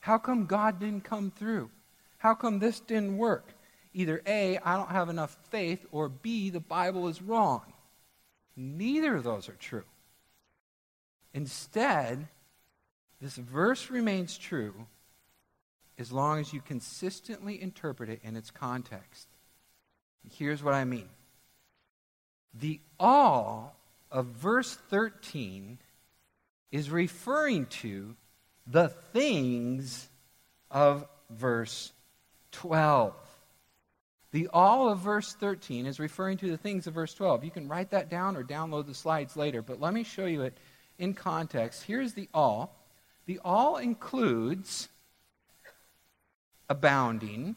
How 0.00 0.16
come 0.16 0.46
God 0.46 0.80
didn't 0.80 1.04
come 1.04 1.30
through? 1.30 1.70
How 2.16 2.34
come 2.34 2.60
this 2.60 2.80
didn't 2.80 3.18
work? 3.18 3.52
Either 3.92 4.22
A, 4.26 4.56
I 4.64 4.76
don't 4.78 4.90
have 4.90 5.10
enough 5.10 5.36
faith, 5.50 5.84
or 5.92 6.08
B, 6.08 6.48
the 6.48 6.60
Bible 6.60 7.08
is 7.08 7.20
wrong. 7.20 7.60
Neither 8.56 9.16
of 9.16 9.22
those 9.22 9.50
are 9.50 9.56
true. 9.56 9.84
Instead, 11.34 12.28
this 13.20 13.36
verse 13.36 13.90
remains 13.90 14.38
true 14.38 14.86
as 15.98 16.12
long 16.12 16.40
as 16.40 16.52
you 16.52 16.60
consistently 16.60 17.60
interpret 17.60 18.08
it 18.08 18.20
in 18.22 18.36
its 18.36 18.50
context. 18.50 19.28
Here's 20.30 20.62
what 20.62 20.74
I 20.74 20.84
mean 20.84 21.08
the 22.54 22.80
all 22.98 23.76
of 24.10 24.26
verse 24.26 24.76
13 24.88 25.78
is 26.70 26.90
referring 26.90 27.66
to 27.66 28.14
the 28.66 28.88
things 28.88 30.08
of 30.70 31.06
verse 31.30 31.92
12. 32.52 33.14
The 34.30 34.48
all 34.52 34.88
of 34.88 35.00
verse 35.00 35.34
13 35.34 35.86
is 35.86 36.00
referring 36.00 36.38
to 36.38 36.50
the 36.50 36.56
things 36.56 36.86
of 36.86 36.94
verse 36.94 37.14
12. 37.14 37.44
You 37.44 37.50
can 37.50 37.68
write 37.68 37.90
that 37.90 38.08
down 38.08 38.36
or 38.36 38.42
download 38.42 38.86
the 38.86 38.94
slides 38.94 39.36
later, 39.36 39.62
but 39.62 39.80
let 39.80 39.94
me 39.94 40.02
show 40.02 40.26
you 40.26 40.42
it 40.42 40.56
in 40.98 41.14
context. 41.14 41.84
Here's 41.84 42.14
the 42.14 42.28
all. 42.32 42.76
The 43.26 43.40
all 43.44 43.76
includes 43.76 44.88
abounding, 46.68 47.56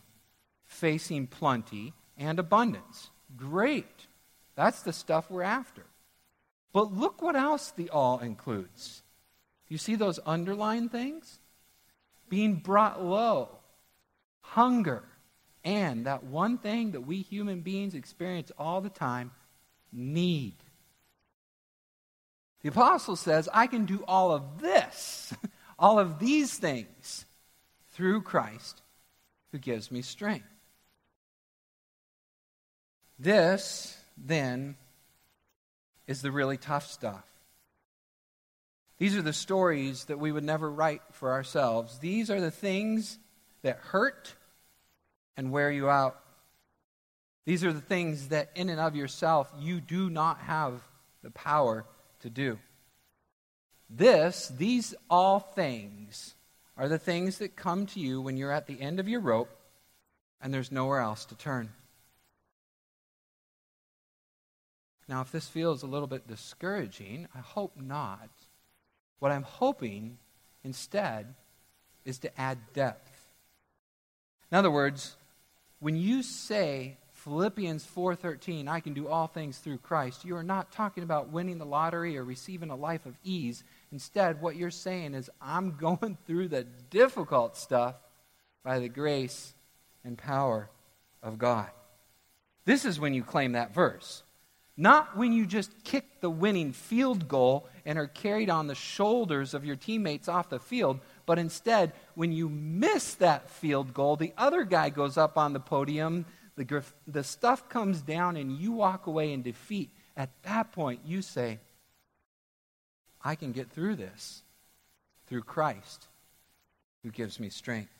facing 0.65 1.27
plenty, 1.27 1.94
and 2.17 2.39
abundance. 2.39 3.10
Great. 3.36 4.08
That's 4.56 4.82
the 4.82 4.94
stuff 4.94 5.29
we're 5.29 5.44
after. 5.44 5.84
But 6.74 6.94
look 6.94 7.22
what 7.22 7.36
else 7.36 7.72
the 7.72 7.89
all 7.89 8.20
includes. 8.20 9.03
You 9.67 9.77
see 9.77 9.96
those 9.96 10.20
underlined 10.25 10.91
things? 10.91 11.39
Being 12.29 12.56
brought 12.56 13.03
low, 13.03 13.50
hunger, 14.41 15.03
and 15.63 16.06
that 16.06 16.24
one 16.24 16.58
thing 16.58 16.91
that 16.91 17.01
we 17.01 17.22
human 17.22 17.62
beings 17.62 17.94
experience 17.94 18.51
all 18.58 18.82
the 18.82 18.89
time 18.89 19.32
need. 19.91 20.56
The 22.62 22.70
apostle 22.70 23.16
says, 23.16 23.48
I 23.54 23.68
can 23.68 23.86
do 23.86 24.04
all 24.08 24.32
of 24.32 24.62
this, 24.62 25.34
all 25.80 26.00
of 26.00 26.20
these 26.20 26.58
things 26.58 27.26
through 27.94 28.22
Christ 28.22 28.82
who 29.52 29.58
gives 29.58 29.92
me 29.92 30.02
strength. 30.02 30.48
This, 33.20 33.98
then, 34.18 34.76
is 36.08 36.22
the 36.22 36.32
really 36.32 36.58
tough 36.58 36.88
stuff. 36.88 37.26
These 38.98 39.16
are 39.16 39.22
the 39.22 39.34
stories 39.34 40.06
that 40.06 40.20
we 40.20 40.32
would 40.32 40.44
never 40.44 40.70
write 40.70 41.02
for 41.12 41.32
ourselves. 41.32 42.00
These 42.00 42.32
are 42.32 42.42
the 42.42 42.52
things 42.52 43.20
that 43.62 43.78
hurt 43.78 44.34
and 45.36 45.52
wear 45.52 45.72
you 45.72 45.90
out. 45.90 46.20
These 47.46 47.64
are 47.64 47.74
the 47.74 47.82
things 47.82 48.30
that, 48.30 48.50
in 48.56 48.70
and 48.70 48.80
of 48.80 48.96
yourself, 48.96 49.52
you 49.60 49.80
do 49.80 50.10
not 50.10 50.40
have 50.40 50.82
the 51.22 51.32
power 51.32 51.86
to 52.21 52.29
do. 52.29 52.59
This, 53.89 54.51
these 54.57 54.93
all 55.09 55.39
things, 55.39 56.36
are 56.77 56.88
the 56.88 57.00
things 57.00 57.39
that 57.39 57.55
come 57.55 57.86
to 57.88 58.00
you 58.00 58.21
when 58.21 58.38
you're 58.38 58.51
at 58.51 58.67
the 58.67 58.79
end 58.79 59.00
of 59.00 59.07
your 59.07 59.19
rope 59.19 59.50
and 60.39 60.53
there's 60.53 60.71
nowhere 60.71 61.00
else 61.00 61.25
to 61.25 61.36
turn. 61.36 61.69
Now, 65.09 65.21
if 65.21 65.31
this 65.31 65.47
feels 65.47 65.83
a 65.83 65.88
little 65.88 66.07
bit 66.07 66.27
discouraging, 66.27 67.27
I 67.33 67.39
hope 67.39 67.74
not. 67.79 68.29
What 69.19 69.31
I'm 69.31 69.43
hoping 69.43 70.17
instead 70.63 71.33
is 72.05 72.19
to 72.19 72.39
add 72.39 72.59
depth. 72.74 73.12
In 74.51 74.57
other 74.57 74.69
words, 74.69 75.15
when 75.79 75.95
you 75.95 76.24
say 76.24 76.97
Philippians 77.27 77.86
4:13, 77.86 78.69
I 78.69 78.79
can 78.79 78.93
do 78.93 79.10
all 79.10 79.27
things 79.27 79.57
through 79.57 79.79
Christ, 79.79 80.24
you 80.24 80.38
are 80.38 80.43
not 80.43 80.72
talking 80.72 81.03
about 81.03 81.27
winning 81.27 81.57
the 81.57 81.65
lottery 81.65 82.17
or 82.17 82.24
receiving 82.24 82.69
a 82.69 82.75
life 82.75 83.05
of 83.05 83.17
ease. 83.22 83.65
Instead, 83.91 84.39
what 84.39 84.55
you're 84.55 84.72
saying 84.72 85.13
is, 85.13 85.29
I'm 85.41 85.72
going 85.77 86.17
through 86.25 86.48
the 86.48 86.63
difficult 86.63 87.57
stuff 87.57 87.96
by 88.63 88.79
the 88.79 88.88
grace 88.88 89.53
and 90.05 90.17
power 90.17 90.69
of 91.22 91.38
God. 91.38 91.69
This 92.63 92.86
is 92.86 92.98
when 92.98 93.13
you 93.13 93.24
claim 93.24 93.51
that 93.51 93.74
verse. 93.74 94.24
Not 94.77 95.17
when 95.17 95.34
you 95.34 95.46
just 95.46 95.84
kick 95.84 96.22
the 96.22 96.29
winning 96.29 96.72
field 96.72 97.27
goal 97.27 97.67
and 97.86 98.00
are 98.00 98.07
carried 98.07 98.50
on 98.50 98.67
the 98.67 98.75
shoulders 98.75 99.53
of 99.53 99.65
your 99.65 99.75
teammates 99.75 100.29
off 100.29 100.48
the 100.48 100.60
field, 100.60 101.01
but 101.25 101.39
instead, 101.39 101.91
when 102.15 102.31
you 102.31 102.48
miss 102.48 103.15
that 103.15 103.50
field 103.50 103.93
goal, 103.93 104.15
the 104.15 104.34
other 104.38 104.63
guy 104.63 104.89
goes 104.89 105.17
up 105.17 105.38
on 105.38 105.51
the 105.51 105.60
podium, 105.60 106.25
the, 106.58 106.84
the 107.08 107.24
stuff 107.24 107.70
comes 107.70 108.02
down, 108.02 108.36
and 108.36 108.52
you 108.52 108.72
walk 108.72 109.08
away 109.08 109.32
in 109.32 109.44
defeat. 109.44 109.92
At 110.18 110.32
that 110.44 110.72
point, 110.72 111.02
you 111.06 111.22
say, 111.22 111.60
I 113.22 113.36
can 113.36 113.52
get 113.52 113.70
through 113.70 113.96
this 113.96 114.42
through 115.28 115.44
Christ 115.44 116.08
who 117.04 117.12
gives 117.12 117.40
me 117.40 117.50
strength. 117.50 117.92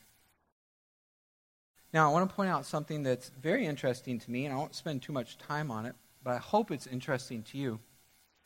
Now, 1.92 2.08
I 2.08 2.12
want 2.12 2.28
to 2.28 2.34
point 2.34 2.50
out 2.50 2.66
something 2.66 3.02
that's 3.02 3.30
very 3.40 3.64
interesting 3.64 4.18
to 4.18 4.30
me, 4.30 4.44
and 4.44 4.52
I 4.52 4.58
won't 4.58 4.74
spend 4.74 5.02
too 5.02 5.12
much 5.12 5.38
time 5.38 5.70
on 5.70 5.86
it, 5.86 5.94
but 6.22 6.34
I 6.34 6.38
hope 6.38 6.70
it's 6.70 6.86
interesting 6.86 7.42
to 7.44 7.58
you. 7.58 7.78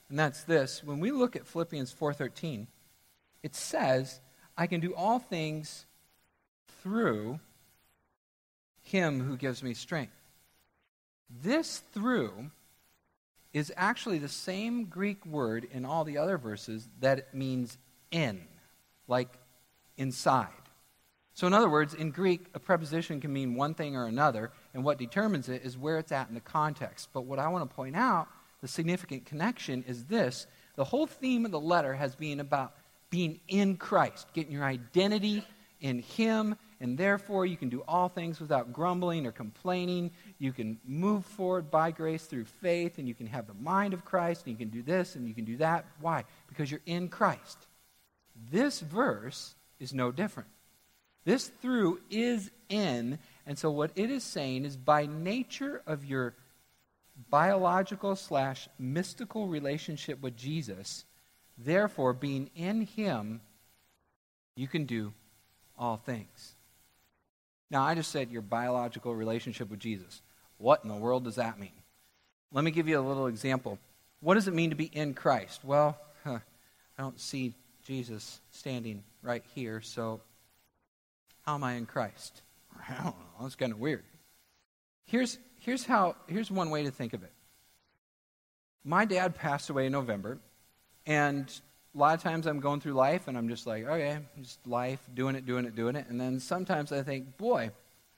And 0.09 0.19
that's 0.19 0.45
this. 0.45 0.85
When 0.85 1.01
we 1.01 1.11
look 1.11 1.35
at 1.35 1.47
Philippians 1.47 1.93
4:13, 1.93 2.69
it 3.43 3.55
says, 3.55 4.21
"I 4.57 4.67
can 4.67 4.81
do 4.81 4.95
all 4.95 5.19
things 5.19 5.87
through 6.83 7.41
him 8.93 9.21
who 9.21 9.37
gives 9.37 9.63
me 9.63 9.75
strength." 9.75 10.15
This 11.29 11.79
through 11.93 12.51
is 13.53 13.73
actually 13.77 14.19
the 14.19 14.29
same 14.29 14.85
Greek 14.85 15.25
word 15.27 15.65
in 15.65 15.85
all 15.85 16.05
the 16.05 16.19
other 16.19 16.39
verses 16.39 16.89
that 17.01 17.19
it 17.19 17.35
means 17.35 17.77
in, 18.11 18.47
like 19.09 19.39
inside. 19.97 20.49
So, 21.35 21.47
in 21.47 21.55
other 21.55 21.69
words, 21.69 21.95
in 21.95 22.11
Greek, 22.11 22.47
a 22.55 22.61
preposition 22.61 23.21
can 23.21 23.33
mean 23.33 23.55
one 23.55 23.75
thing 23.75 23.97
or 23.97 24.07
another, 24.07 24.53
and 24.75 24.85
what 24.85 24.99
determines 24.99 25.49
it 25.49 25.63
is 25.63 25.79
where 25.79 25.99
it's 25.99 26.13
at 26.13 26.29
in 26.29 26.35
the 26.35 26.41
context. 26.41 27.09
But 27.13 27.23
what 27.23 27.39
I 27.39 27.49
want 27.49 27.69
to 27.69 27.75
point 27.75 27.97
out, 27.97 28.29
the 28.61 28.69
significant 28.69 29.25
connection, 29.25 29.83
is 29.85 30.05
this 30.05 30.47
the 30.77 30.85
whole 30.85 31.07
theme 31.07 31.45
of 31.45 31.51
the 31.51 31.61
letter 31.61 31.95
has 31.95 32.15
been 32.15 32.41
about 32.41 32.75
being 33.11 33.41
in 33.49 33.77
Christ, 33.77 34.27
getting 34.33 34.53
your 34.53 34.65
identity 34.65 35.45
in 35.81 36.01
Him, 36.01 36.57
and 36.83 36.99
therefore 36.99 37.47
you 37.47 37.57
can 37.57 37.69
do 37.69 37.85
all 37.87 38.09
things 38.09 38.41
without 38.41 38.73
grumbling 38.73 39.25
or 39.25 39.31
complaining. 39.31 40.11
You 40.41 40.53
can 40.53 40.81
move 40.85 41.25
forward 41.25 41.71
by 41.71 41.93
grace 41.93 42.25
through 42.25 42.47
faith, 42.47 42.99
and 42.99 43.07
you 43.07 43.15
can 43.15 43.29
have 43.29 43.47
the 43.47 43.55
mind 43.55 43.95
of 43.95 44.05
Christ, 44.05 44.45
and 44.45 44.51
you 44.51 44.59
can 44.59 44.69
do 44.69 44.83
this 44.83 45.15
and 45.15 45.29
you 45.29 45.33
can 45.33 45.45
do 45.45 45.59
that. 45.59 45.85
Why? 46.01 46.25
Because 46.49 46.73
you're 46.73 46.81
in 46.85 47.09
Christ. 47.09 47.69
This 48.51 48.81
verse 48.81 49.55
is 49.79 49.95
no 49.95 50.11
different. 50.11 50.49
This 51.25 51.47
through 51.47 52.01
is 52.11 52.51
in, 52.69 53.21
and 53.47 53.57
so 53.57 53.71
what 53.71 53.93
it 53.95 54.11
is 54.11 54.25
saying 54.25 54.65
is 54.65 54.77
by 54.77 55.07
nature 55.07 55.83
of 55.87 56.05
your 56.05 56.35
biological 57.31 58.17
slash 58.17 58.69
mystical 58.77 59.47
relationship 59.47 60.21
with 60.21 60.37
Jesus, 60.37 61.05
therefore 61.57 62.13
being 62.13 62.51
in 62.57 62.81
Him, 62.81 63.41
you 64.57 64.67
can 64.67 64.85
do 64.85 65.13
all 65.79 65.97
things. 65.97 66.57
Now, 67.73 67.85
I 67.85 67.95
just 67.95 68.11
said 68.11 68.31
your 68.31 68.43
biological 68.43 69.15
relationship 69.15 69.71
with 69.71 69.81
Jesus. 69.81 70.21
What 70.59 70.83
in 70.83 70.91
the 70.91 70.95
world 70.95 71.25
does 71.25 71.37
that 71.37 71.59
mean? 71.59 71.73
Let 72.53 72.65
me 72.65 72.71
give 72.71 72.87
you 72.87 73.01
a 73.01 73.01
little 73.01 73.29
example. 73.29 73.79
What 74.21 74.35
does 74.35 74.47
it 74.47 74.53
mean 74.53 74.71
to 74.71 74.77
be 74.77 74.85
in 74.85 75.15
Christ? 75.15 75.65
Well, 75.65 75.97
huh, 76.23 76.41
I 76.99 77.03
don't 77.03 77.19
see 77.19 77.55
Jesus 77.87 78.41
standing 78.51 79.03
right 79.23 79.43
here, 79.55 79.81
so 79.81 80.21
how 81.47 81.55
am 81.55 81.65
I 81.65 81.73
in 81.73 81.87
Christ? 81.87 82.43
I 82.77 82.93
don't 82.93 83.07
know. 83.07 83.41
That's 83.41 83.57
kind 83.57 83.73
of 83.73 83.81
weird. 83.81 84.05
Here's, 85.07 85.39
here's, 85.61 85.85
how, 85.85 86.17
here's 86.27 86.51
one 86.51 86.69
way 86.69 86.85
to 86.85 86.91
think 86.91 87.15
of 87.15 87.23
it. 87.23 87.33
My 88.85 89.07
dad 89.07 89.35
passed 89.35 89.71
away 89.71 89.87
in 89.87 89.93
November, 89.93 90.39
and 91.07 91.51
a 91.95 91.99
lot 91.99 92.15
of 92.15 92.23
times 92.23 92.47
I'm 92.47 92.61
going 92.61 92.81
through 92.81 92.95
life 92.95 93.29
and 93.29 93.37
I'm 93.37 93.49
just 93.49 93.67
like, 93.67 93.85
okay, 93.85 94.19
just 94.41 94.67
life, 94.67 95.01
doing 95.15 95.37
it, 95.37 95.45
doing 95.45 95.65
it, 95.67 95.77
doing 95.77 95.97
it. 95.97 96.07
And 96.09 96.21
then 96.21 96.41
sometimes 96.41 96.91
I 96.91 97.03
think, 97.03 97.37
boy, 97.37 97.71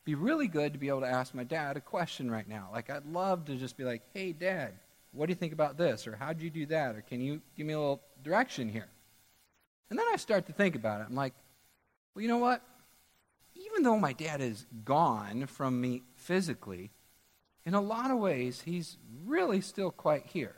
be 0.05 0.15
really 0.15 0.47
good 0.47 0.73
to 0.75 0.79
be 0.79 0.89
able 0.89 1.01
to 1.01 1.09
ask 1.09 1.35
my 1.35 1.45
dad 1.45 1.77
a 1.77 1.81
question 1.81 2.31
right 2.31 2.49
now. 2.49 2.69
Like, 2.73 2.91
I'd 2.91 3.07
love 3.07 3.47
to 3.47 3.57
just 3.57 3.77
be 3.77 3.85
like, 3.85 4.03
hey, 4.13 4.33
dad, 4.33 4.75
what 5.13 5.27
do 5.27 5.33
you 5.33 5.37
think 5.37 5.53
about 5.53 5.77
this? 5.77 6.07
Or 6.07 6.15
how'd 6.17 6.41
you 6.41 6.51
do 6.51 6.67
that? 6.67 6.95
Or 6.95 7.01
can 7.01 7.21
you 7.21 7.41
give 7.57 7.67
me 7.67 7.73
a 7.73 7.79
little 7.79 8.01
direction 8.23 8.69
here? 8.69 8.89
And 9.91 9.99
then 9.99 10.07
I 10.13 10.17
start 10.17 10.47
to 10.47 10.53
think 10.53 10.77
about 10.77 11.01
it. 11.01 11.07
I'm 11.09 11.17
like, 11.17 11.35
well, 12.15 12.23
you 12.23 12.29
know 12.29 12.39
what? 12.39 12.63
Even 13.55 13.83
though 13.83 13.99
my 13.99 14.13
dad 14.13 14.41
is 14.41 14.67
gone 14.85 15.47
from 15.47 15.81
me 15.81 16.03
physically, 16.17 16.91
in 17.65 17.75
a 17.75 17.81
lot 17.81 18.11
of 18.11 18.19
ways, 18.19 18.63
he's 18.65 18.99
really 19.25 19.61
still 19.61 19.91
quite 19.91 20.27
here. 20.27 20.55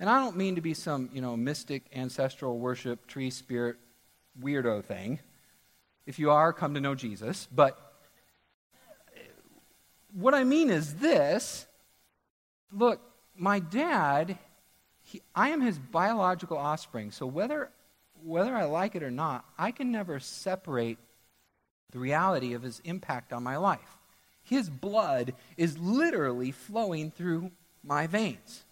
And 0.00 0.10
I 0.10 0.18
don't 0.18 0.36
mean 0.36 0.56
to 0.56 0.60
be 0.60 0.74
some, 0.74 1.10
you 1.12 1.20
know, 1.20 1.36
mystic 1.36 1.84
ancestral 1.94 2.58
worship 2.58 3.06
tree 3.06 3.30
spirit 3.30 3.76
weirdo 4.40 4.84
thing. 4.84 5.20
If 6.06 6.18
you 6.18 6.30
are, 6.30 6.52
come 6.52 6.74
to 6.74 6.80
know 6.80 6.94
Jesus. 6.94 7.48
But 7.52 7.78
what 10.12 10.34
I 10.34 10.44
mean 10.44 10.70
is 10.70 10.94
this 10.94 11.66
look, 12.72 13.00
my 13.36 13.60
dad, 13.60 14.38
he, 15.02 15.22
I 15.34 15.50
am 15.50 15.60
his 15.60 15.78
biological 15.78 16.56
offspring. 16.56 17.10
So 17.10 17.26
whether, 17.26 17.70
whether 18.22 18.54
I 18.54 18.64
like 18.64 18.96
it 18.96 19.02
or 19.02 19.10
not, 19.10 19.44
I 19.56 19.70
can 19.70 19.92
never 19.92 20.18
separate 20.18 20.98
the 21.92 21.98
reality 21.98 22.54
of 22.54 22.62
his 22.62 22.80
impact 22.84 23.32
on 23.32 23.42
my 23.42 23.56
life. 23.56 23.96
His 24.42 24.68
blood 24.68 25.34
is 25.56 25.78
literally 25.78 26.50
flowing 26.50 27.10
through 27.10 27.52
my 27.82 28.06
veins. 28.06 28.64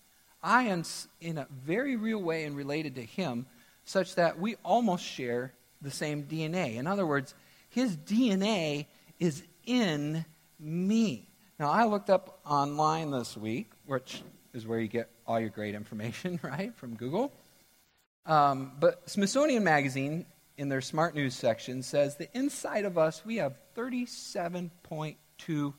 I 0.42 0.64
am 0.64 0.83
in 1.20 1.38
a 1.38 1.46
very 1.64 1.96
real 1.96 2.20
way 2.20 2.44
and 2.44 2.57
related 2.57 2.96
to 2.96 3.05
him, 3.05 3.46
such 3.85 4.16
that 4.16 4.38
we 4.38 4.57
almost 4.64 5.05
share 5.05 5.52
the 5.81 5.90
same 5.90 6.24
DNA. 6.24 6.76
In 6.76 6.87
other 6.87 7.07
words, 7.07 7.35
his 7.68 7.96
DNA 7.96 8.87
is 9.18 9.42
in 9.66 10.24
me. 10.59 11.28
Now, 11.59 11.70
I 11.70 11.85
looked 11.85 12.11
up 12.11 12.40
online 12.44 13.11
this 13.11 13.37
week, 13.37 13.70
which 13.87 14.22
is 14.52 14.66
where 14.66 14.81
you 14.81 14.88
get 14.88 15.09
all 15.26 15.38
your 15.38 15.48
great 15.48 15.74
information, 15.74 16.40
right, 16.42 16.74
from 16.76 16.96
Google. 16.96 17.33
Um, 18.26 18.72
but 18.81 19.09
Smithsonian 19.09 19.64
Magazine, 19.64 20.26
in 20.57 20.68
their 20.68 20.81
smart 20.81 21.14
news 21.14 21.35
section, 21.35 21.83
says 21.83 22.16
the 22.16 22.28
inside 22.37 22.85
of 22.85 22.98
us, 22.98 23.24
we 23.24 23.37
have 23.37 23.55
37.2 23.76 25.74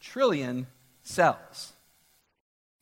trillion 0.00 0.66
cells 1.02 1.72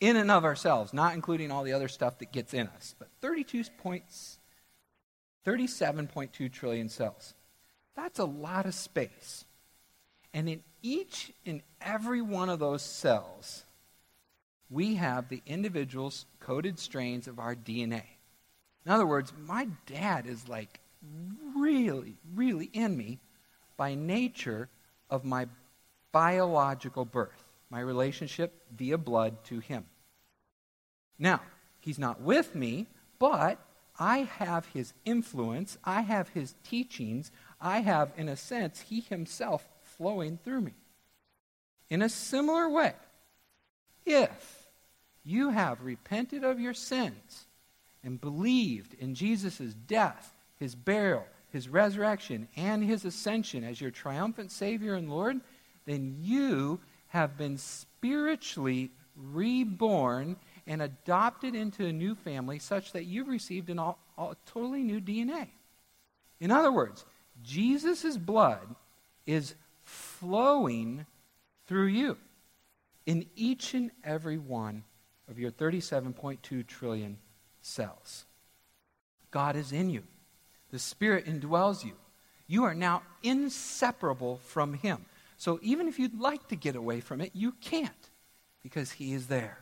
in 0.00 0.16
and 0.16 0.30
of 0.30 0.44
ourselves, 0.44 0.92
not 0.92 1.14
including 1.14 1.50
all 1.50 1.62
the 1.62 1.74
other 1.74 1.88
stuff 1.88 2.18
that 2.18 2.32
gets 2.32 2.54
in 2.54 2.66
us, 2.68 2.94
but 2.98 3.08
32 3.20 3.64
points, 3.78 4.38
37.2 5.46 6.50
trillion 6.50 6.88
cells. 6.88 7.34
That's 7.94 8.18
a 8.18 8.24
lot 8.24 8.66
of 8.66 8.74
space. 8.74 9.44
And 10.32 10.48
in 10.48 10.62
each 10.82 11.32
and 11.44 11.60
every 11.80 12.22
one 12.22 12.48
of 12.48 12.58
those 12.58 12.82
cells, 12.82 13.64
we 14.70 14.94
have 14.94 15.28
the 15.28 15.42
individual's 15.46 16.24
coded 16.38 16.78
strains 16.78 17.28
of 17.28 17.38
our 17.38 17.54
DNA. 17.54 18.04
In 18.86 18.92
other 18.92 19.06
words, 19.06 19.32
my 19.46 19.68
dad 19.86 20.26
is 20.26 20.48
like 20.48 20.80
really, 21.56 22.16
really 22.34 22.70
in 22.72 22.96
me 22.96 23.18
by 23.76 23.94
nature 23.94 24.68
of 25.10 25.24
my 25.24 25.46
biological 26.12 27.04
birth 27.04 27.49
my 27.70 27.80
relationship 27.80 28.52
via 28.76 28.98
blood 28.98 29.44
to 29.44 29.61
him. 29.61 29.85
Now, 31.18 31.40
he's 31.78 31.98
not 31.98 32.20
with 32.20 32.54
me, 32.54 32.87
but 33.18 33.59
I 33.98 34.18
have 34.38 34.66
his 34.66 34.92
influence, 35.04 35.78
I 35.85 36.00
have 36.00 36.30
his 36.30 36.54
teachings, 36.64 37.30
I 37.61 37.80
have, 37.80 38.12
in 38.16 38.28
a 38.28 38.37
sense, 38.37 38.80
he 38.80 39.00
himself 39.00 39.68
flowing 39.83 40.38
through 40.42 40.62
me. 40.62 40.74
In 41.90 42.02
a 42.02 42.09
similar 42.09 42.68
way, 42.68 42.94
if 44.06 44.68
you 45.22 45.50
have 45.50 45.83
repented 45.83 46.44
of 46.44 46.59
your 46.59 46.72
sins 46.72 47.46
and 48.02 48.20
believed 48.20 48.94
in 48.94 49.14
Jesus' 49.14 49.74
death, 49.87 50.33
his 50.59 50.74
burial, 50.74 51.26
his 51.50 51.68
resurrection, 51.68 52.48
and 52.56 52.83
his 52.83 53.04
ascension 53.04 53.64
as 53.64 53.80
your 53.80 53.90
triumphant 53.90 54.50
Savior 54.50 54.94
and 54.94 55.11
Lord, 55.11 55.40
then 55.85 56.16
you 56.20 56.80
have 57.10 57.36
been 57.36 57.58
spiritually 57.58 58.90
reborn 59.16 60.36
and 60.66 60.80
adopted 60.80 61.54
into 61.54 61.86
a 61.86 61.92
new 61.92 62.14
family 62.14 62.58
such 62.58 62.92
that 62.92 63.04
you've 63.04 63.28
received 63.28 63.70
an 63.70 63.78
all, 63.78 63.98
all, 64.16 64.34
totally 64.46 64.82
new 64.82 65.00
DNA. 65.00 65.48
In 66.40 66.50
other 66.50 66.72
words, 66.72 67.04
Jesus' 67.42 68.16
blood 68.16 68.74
is 69.26 69.54
flowing 69.82 71.06
through 71.66 71.86
you 71.86 72.16
in 73.06 73.26
each 73.34 73.74
and 73.74 73.90
every 74.04 74.38
one 74.38 74.84
of 75.28 75.38
your 75.38 75.50
37.2 75.50 76.66
trillion 76.66 77.18
cells. 77.60 78.24
God 79.30 79.56
is 79.56 79.72
in 79.72 79.90
you. 79.90 80.04
The 80.70 80.78
Spirit 80.78 81.26
indwells 81.26 81.84
you. 81.84 81.92
You 82.46 82.64
are 82.64 82.74
now 82.74 83.02
inseparable 83.22 84.40
from 84.44 84.74
Him. 84.74 85.06
So 85.40 85.59
even 85.62 85.88
if 85.88 85.98
you'd 85.98 86.20
like 86.20 86.48
to 86.48 86.55
get 86.55 86.76
away 86.76 87.00
from 87.00 87.22
it, 87.22 87.31
you 87.33 87.53
can't 87.53 88.11
because 88.62 88.92
He 88.92 89.14
is 89.14 89.29
there. 89.29 89.57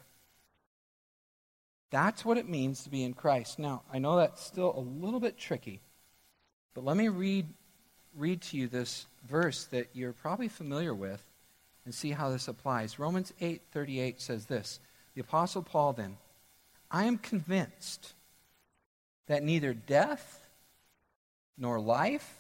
That's 1.93 2.25
what 2.25 2.37
it 2.37 2.49
means 2.49 2.83
to 2.83 2.91
be 2.91 3.05
in 3.05 3.15
Christ. 3.15 3.61
Now, 3.61 3.83
I 3.93 4.01
know 4.01 4.17
that's 4.17 4.45
still 4.45 4.77
a 4.77 4.81
little 4.81 5.21
bit 5.21 5.39
tricky, 5.39 5.81
but 6.75 6.85
let 6.85 6.97
me 6.97 7.07
read, 7.07 7.47
read 8.17 8.43
to 8.43 8.57
you 8.57 8.67
this 8.67 9.07
verse 9.29 9.67
that 9.67 9.91
you're 9.93 10.13
probably 10.13 10.49
familiar 10.49 10.93
with 10.93 11.23
and 11.85 11.95
see 11.95 12.11
how 12.11 12.29
this 12.29 12.49
applies. 12.49 12.99
Romans 12.99 13.33
8:38 13.41 14.21
says 14.21 14.47
this. 14.47 14.81
The 15.15 15.21
apostle 15.21 15.63
Paul 15.63 15.93
then, 15.93 16.17
I 16.91 17.05
am 17.05 17.19
convinced 17.19 18.15
that 19.29 19.45
neither 19.45 19.75
death 19.75 20.45
nor 21.57 21.79
life 21.79 22.38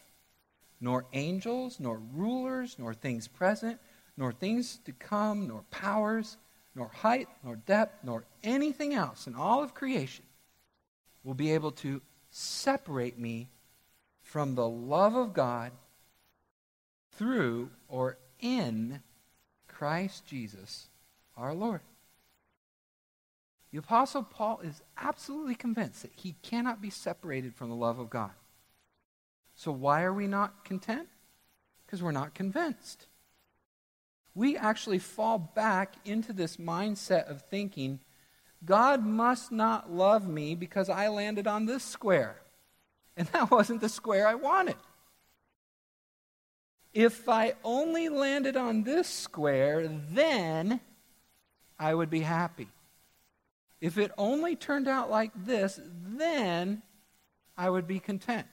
nor 0.80 1.06
angels, 1.12 1.80
nor 1.80 1.98
rulers, 2.14 2.76
nor 2.78 2.94
things 2.94 3.28
present, 3.28 3.78
nor 4.16 4.32
things 4.32 4.78
to 4.84 4.92
come, 4.92 5.48
nor 5.48 5.62
powers, 5.70 6.36
nor 6.74 6.88
height, 6.88 7.28
nor 7.42 7.56
depth, 7.56 8.04
nor 8.04 8.24
anything 8.42 8.94
else 8.94 9.26
in 9.26 9.34
all 9.34 9.62
of 9.62 9.74
creation 9.74 10.24
will 11.24 11.34
be 11.34 11.52
able 11.52 11.72
to 11.72 12.00
separate 12.30 13.18
me 13.18 13.48
from 14.22 14.54
the 14.54 14.68
love 14.68 15.14
of 15.14 15.32
God 15.32 15.72
through 17.12 17.70
or 17.88 18.18
in 18.40 19.02
Christ 19.66 20.26
Jesus 20.26 20.88
our 21.36 21.54
Lord. 21.54 21.80
The 23.72 23.78
Apostle 23.78 24.22
Paul 24.22 24.60
is 24.62 24.82
absolutely 24.96 25.54
convinced 25.54 26.02
that 26.02 26.12
he 26.14 26.36
cannot 26.42 26.80
be 26.80 26.90
separated 26.90 27.54
from 27.54 27.68
the 27.68 27.76
love 27.76 27.98
of 27.98 28.10
God. 28.10 28.30
So, 29.58 29.72
why 29.72 30.04
are 30.04 30.12
we 30.12 30.28
not 30.28 30.64
content? 30.64 31.08
Because 31.84 32.00
we're 32.00 32.12
not 32.12 32.32
convinced. 32.32 33.06
We 34.32 34.56
actually 34.56 35.00
fall 35.00 35.36
back 35.36 35.96
into 36.04 36.32
this 36.32 36.58
mindset 36.58 37.28
of 37.28 37.42
thinking 37.42 37.98
God 38.64 39.04
must 39.04 39.50
not 39.50 39.92
love 39.92 40.28
me 40.28 40.54
because 40.54 40.88
I 40.88 41.08
landed 41.08 41.48
on 41.48 41.66
this 41.66 41.82
square. 41.82 42.36
And 43.16 43.26
that 43.28 43.50
wasn't 43.50 43.80
the 43.80 43.88
square 43.88 44.28
I 44.28 44.36
wanted. 44.36 44.76
If 46.94 47.28
I 47.28 47.54
only 47.64 48.08
landed 48.08 48.56
on 48.56 48.84
this 48.84 49.08
square, 49.08 49.88
then 49.88 50.78
I 51.80 51.92
would 51.92 52.10
be 52.10 52.20
happy. 52.20 52.68
If 53.80 53.98
it 53.98 54.12
only 54.16 54.54
turned 54.54 54.86
out 54.86 55.10
like 55.10 55.32
this, 55.34 55.80
then 55.84 56.82
I 57.56 57.68
would 57.68 57.88
be 57.88 57.98
content. 57.98 58.46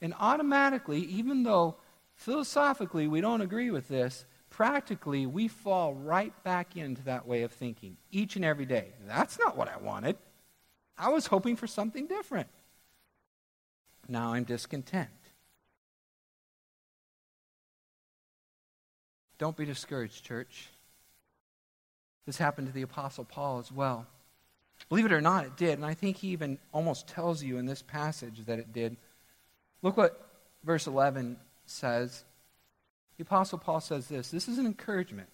And 0.00 0.14
automatically, 0.18 1.00
even 1.00 1.42
though 1.42 1.76
philosophically 2.14 3.06
we 3.06 3.20
don't 3.20 3.40
agree 3.40 3.70
with 3.70 3.88
this, 3.88 4.24
practically 4.48 5.26
we 5.26 5.48
fall 5.48 5.94
right 5.94 6.32
back 6.42 6.76
into 6.76 7.02
that 7.02 7.26
way 7.26 7.42
of 7.42 7.52
thinking 7.52 7.96
each 8.10 8.36
and 8.36 8.44
every 8.44 8.66
day. 8.66 8.88
That's 9.06 9.38
not 9.38 9.56
what 9.56 9.68
I 9.68 9.78
wanted. 9.78 10.16
I 10.98 11.08
was 11.08 11.26
hoping 11.26 11.56
for 11.56 11.66
something 11.66 12.06
different. 12.06 12.48
Now 14.08 14.32
I'm 14.32 14.44
discontent. 14.44 15.08
Don't 19.38 19.56
be 19.56 19.64
discouraged, 19.64 20.24
church. 20.24 20.68
This 22.26 22.36
happened 22.36 22.66
to 22.66 22.72
the 22.72 22.82
Apostle 22.82 23.24
Paul 23.24 23.58
as 23.58 23.72
well. 23.72 24.06
Believe 24.88 25.06
it 25.06 25.12
or 25.12 25.20
not, 25.20 25.46
it 25.46 25.56
did. 25.56 25.78
And 25.78 25.84
I 25.84 25.94
think 25.94 26.18
he 26.18 26.28
even 26.28 26.58
almost 26.72 27.08
tells 27.08 27.42
you 27.42 27.56
in 27.56 27.66
this 27.66 27.82
passage 27.82 28.44
that 28.46 28.58
it 28.58 28.72
did. 28.72 28.96
Look 29.82 29.96
what 29.96 30.28
verse 30.64 30.86
11 30.86 31.36
says. 31.66 32.24
The 33.16 33.22
Apostle 33.22 33.58
Paul 33.58 33.80
says 33.80 34.08
this 34.08 34.30
this 34.30 34.48
is 34.48 34.58
an 34.58 34.66
encouragement. 34.66 35.28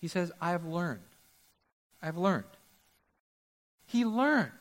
He 0.00 0.08
says, 0.08 0.32
I 0.40 0.50
have 0.50 0.64
learned. 0.64 1.00
I 2.02 2.06
have 2.06 2.16
learned. 2.16 2.44
He 3.86 4.04
learned. 4.04 4.52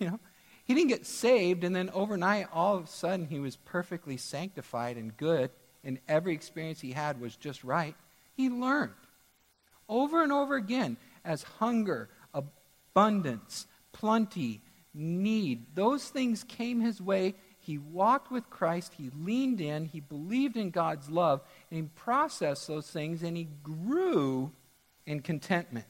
You 0.00 0.10
know, 0.10 0.20
he 0.64 0.74
didn't 0.74 0.88
get 0.88 1.06
saved 1.06 1.62
and 1.62 1.74
then 1.74 1.88
overnight, 1.94 2.48
all 2.52 2.76
of 2.76 2.84
a 2.84 2.88
sudden, 2.88 3.28
he 3.28 3.38
was 3.38 3.54
perfectly 3.54 4.16
sanctified 4.16 4.96
and 4.96 5.16
good, 5.16 5.52
and 5.84 6.00
every 6.08 6.34
experience 6.34 6.80
he 6.80 6.90
had 6.90 7.20
was 7.20 7.36
just 7.36 7.62
right. 7.62 7.94
He 8.36 8.50
learned 8.50 8.90
over 9.88 10.22
and 10.22 10.32
over 10.32 10.56
again 10.56 10.96
as 11.24 11.44
hunger, 11.44 12.08
abundance, 12.34 13.68
plenty, 13.92 14.62
need, 14.92 15.74
those 15.74 16.08
things 16.08 16.44
came 16.44 16.80
his 16.80 17.00
way 17.00 17.34
he 17.64 17.78
walked 17.78 18.30
with 18.30 18.50
Christ, 18.50 18.94
he 18.96 19.10
leaned 19.20 19.60
in, 19.60 19.86
he 19.86 20.00
believed 20.00 20.56
in 20.56 20.70
God's 20.70 21.08
love, 21.10 21.40
and 21.70 21.80
he 21.80 21.88
processed 21.94 22.68
those 22.68 22.90
things, 22.90 23.22
and 23.22 23.36
he 23.36 23.48
grew 23.62 24.52
in 25.06 25.20
contentment. 25.20 25.86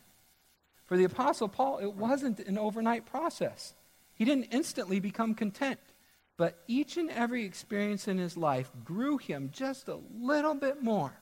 For 0.85 0.97
the 0.97 1.05
Apostle 1.05 1.49
Paul, 1.49 1.79
it 1.79 1.95
wasn't 1.95 2.41
an 2.41 2.59
overnight 2.59 3.07
process. 3.07 3.75
He 4.15 4.25
didn't 4.25 4.53
instantly 4.53 5.01
become 5.01 5.35
content. 5.35 5.81
But 6.37 6.59
each 6.67 6.97
and 6.97 7.11
every 7.11 7.45
experience 7.45 8.09
in 8.09 8.19
his 8.19 8.37
life 8.37 8.71
grew 8.85 9.19
him 9.19 9.51
just 9.53 9.89
a 9.89 9.99
little 10.19 10.55
bit 10.55 10.83
more 10.83 11.13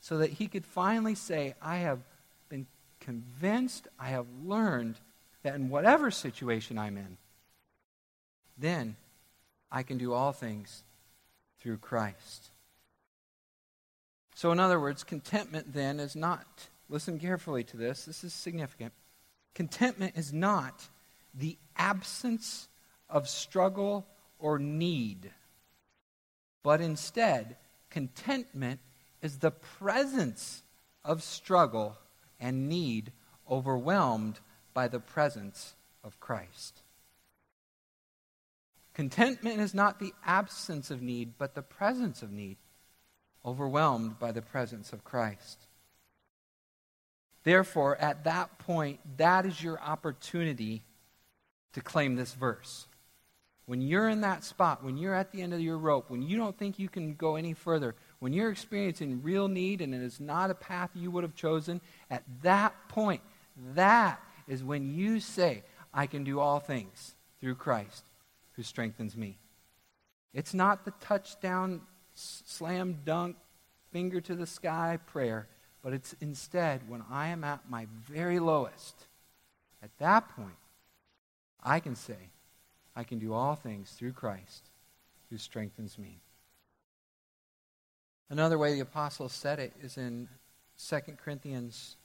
so 0.00 0.18
that 0.18 0.30
he 0.30 0.48
could 0.48 0.64
finally 0.64 1.14
say, 1.14 1.54
I 1.60 1.76
have 1.76 2.00
been 2.48 2.66
convinced, 3.00 3.86
I 3.98 4.08
have 4.08 4.26
learned 4.42 4.96
that 5.42 5.54
in 5.54 5.68
whatever 5.68 6.10
situation 6.10 6.78
I'm 6.78 6.96
in, 6.96 7.18
then 8.56 8.96
I 9.70 9.82
can 9.82 9.98
do 9.98 10.12
all 10.12 10.32
things 10.32 10.82
through 11.60 11.78
Christ. 11.78 12.50
So, 14.34 14.52
in 14.52 14.60
other 14.60 14.80
words, 14.80 15.04
contentment 15.04 15.72
then 15.74 16.00
is 16.00 16.16
not, 16.16 16.68
listen 16.88 17.18
carefully 17.18 17.62
to 17.64 17.76
this, 17.76 18.06
this 18.06 18.24
is 18.24 18.32
significant. 18.32 18.92
Contentment 19.54 20.16
is 20.16 20.32
not 20.32 20.88
the 21.34 21.58
absence 21.76 22.68
of 23.08 23.28
struggle 23.28 24.06
or 24.38 24.58
need, 24.58 25.30
but 26.62 26.80
instead, 26.80 27.56
contentment 27.90 28.80
is 29.20 29.38
the 29.38 29.50
presence 29.50 30.62
of 31.04 31.22
struggle 31.22 31.98
and 32.38 32.68
need 32.68 33.12
overwhelmed 33.50 34.40
by 34.72 34.88
the 34.88 35.00
presence 35.00 35.74
of 36.02 36.18
Christ. 36.20 36.80
Contentment 39.00 39.62
is 39.62 39.72
not 39.72 39.98
the 39.98 40.12
absence 40.26 40.90
of 40.90 41.00
need, 41.00 41.38
but 41.38 41.54
the 41.54 41.62
presence 41.62 42.20
of 42.20 42.30
need, 42.30 42.58
overwhelmed 43.46 44.18
by 44.18 44.30
the 44.30 44.42
presence 44.42 44.92
of 44.92 45.04
Christ. 45.04 45.58
Therefore, 47.42 47.96
at 47.96 48.24
that 48.24 48.58
point, 48.58 49.00
that 49.16 49.46
is 49.46 49.62
your 49.62 49.80
opportunity 49.80 50.82
to 51.72 51.80
claim 51.80 52.14
this 52.14 52.34
verse. 52.34 52.88
When 53.64 53.80
you're 53.80 54.10
in 54.10 54.20
that 54.20 54.44
spot, 54.44 54.84
when 54.84 54.98
you're 54.98 55.14
at 55.14 55.32
the 55.32 55.40
end 55.40 55.54
of 55.54 55.62
your 55.62 55.78
rope, 55.78 56.10
when 56.10 56.20
you 56.20 56.36
don't 56.36 56.58
think 56.58 56.78
you 56.78 56.90
can 56.90 57.14
go 57.14 57.36
any 57.36 57.54
further, 57.54 57.94
when 58.18 58.34
you're 58.34 58.50
experiencing 58.50 59.22
real 59.22 59.48
need 59.48 59.80
and 59.80 59.94
it 59.94 60.02
is 60.02 60.20
not 60.20 60.50
a 60.50 60.54
path 60.54 60.90
you 60.94 61.10
would 61.10 61.24
have 61.24 61.34
chosen, 61.34 61.80
at 62.10 62.24
that 62.42 62.74
point, 62.90 63.22
that 63.74 64.20
is 64.46 64.62
when 64.62 64.94
you 64.94 65.20
say, 65.20 65.62
I 65.94 66.06
can 66.06 66.22
do 66.22 66.38
all 66.38 66.60
things 66.60 67.14
through 67.40 67.54
Christ 67.54 68.04
who 68.60 68.64
strengthens 68.64 69.16
me. 69.16 69.38
It's 70.34 70.52
not 70.52 70.84
the 70.84 70.90
touchdown, 71.00 71.80
slam 72.12 72.98
dunk, 73.06 73.36
finger 73.90 74.20
to 74.20 74.34
the 74.34 74.46
sky 74.46 74.98
prayer, 75.06 75.48
but 75.82 75.94
it's 75.94 76.14
instead 76.20 76.86
when 76.86 77.02
I 77.10 77.28
am 77.28 77.42
at 77.42 77.70
my 77.70 77.86
very 78.06 78.38
lowest. 78.38 79.06
At 79.82 79.96
that 79.96 80.28
point, 80.36 80.58
I 81.62 81.80
can 81.80 81.96
say, 81.96 82.28
I 82.94 83.02
can 83.02 83.18
do 83.18 83.32
all 83.32 83.54
things 83.54 83.92
through 83.92 84.12
Christ 84.12 84.68
who 85.30 85.38
strengthens 85.38 85.98
me. 85.98 86.20
Another 88.28 88.58
way 88.58 88.74
the 88.74 88.80
apostle 88.80 89.30
said 89.30 89.58
it 89.58 89.72
is 89.82 89.96
in 89.96 90.28
2 90.86 91.00
Corinthians 91.24 91.96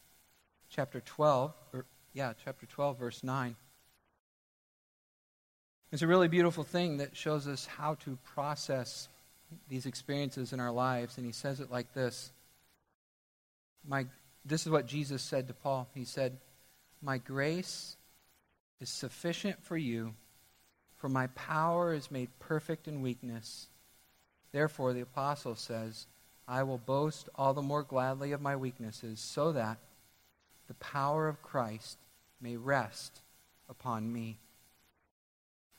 chapter 0.69 1.01
12, 1.01 1.53
or 1.73 1.85
yeah, 2.13 2.31
chapter 2.45 2.65
12 2.65 2.97
verse 2.97 3.23
9. 3.25 3.57
It's 5.91 6.01
a 6.01 6.07
really 6.07 6.27
beautiful 6.27 6.63
thing 6.63 6.97
that 6.97 7.15
shows 7.15 7.47
us 7.47 7.65
how 7.65 7.95
to 8.05 8.17
process 8.33 9.07
these 9.69 9.85
experiences 9.85 10.51
in 10.51 10.59
our 10.59 10.71
lives. 10.71 11.17
And 11.17 11.25
he 11.25 11.31
says 11.31 11.59
it 11.59 11.71
like 11.71 11.93
this 11.93 12.31
My, 13.87 14.05
This 14.43 14.65
is 14.65 14.71
what 14.71 14.87
Jesus 14.87 15.21
said 15.21 15.47
to 15.47 15.53
Paul. 15.53 15.87
He 15.93 16.05
said, 16.05 16.37
My 17.01 17.17
grace 17.17 17.97
is 18.81 18.89
sufficient 18.89 19.63
for 19.63 19.77
you, 19.77 20.13
for 20.97 21.09
my 21.09 21.27
power 21.27 21.93
is 21.93 22.11
made 22.11 22.29
perfect 22.39 22.87
in 22.87 23.01
weakness. 23.01 23.67
Therefore, 24.51 24.93
the 24.93 25.01
apostle 25.01 25.55
says, 25.55 26.07
I 26.47 26.63
will 26.63 26.77
boast 26.77 27.29
all 27.35 27.53
the 27.53 27.61
more 27.61 27.83
gladly 27.83 28.31
of 28.31 28.41
my 28.41 28.55
weaknesses, 28.55 29.19
so 29.19 29.51
that 29.51 29.77
the 30.67 30.73
power 30.75 31.27
of 31.27 31.41
Christ 31.41 31.97
may 32.41 32.55
rest 32.55 33.21
upon 33.69 34.11
me. 34.11 34.39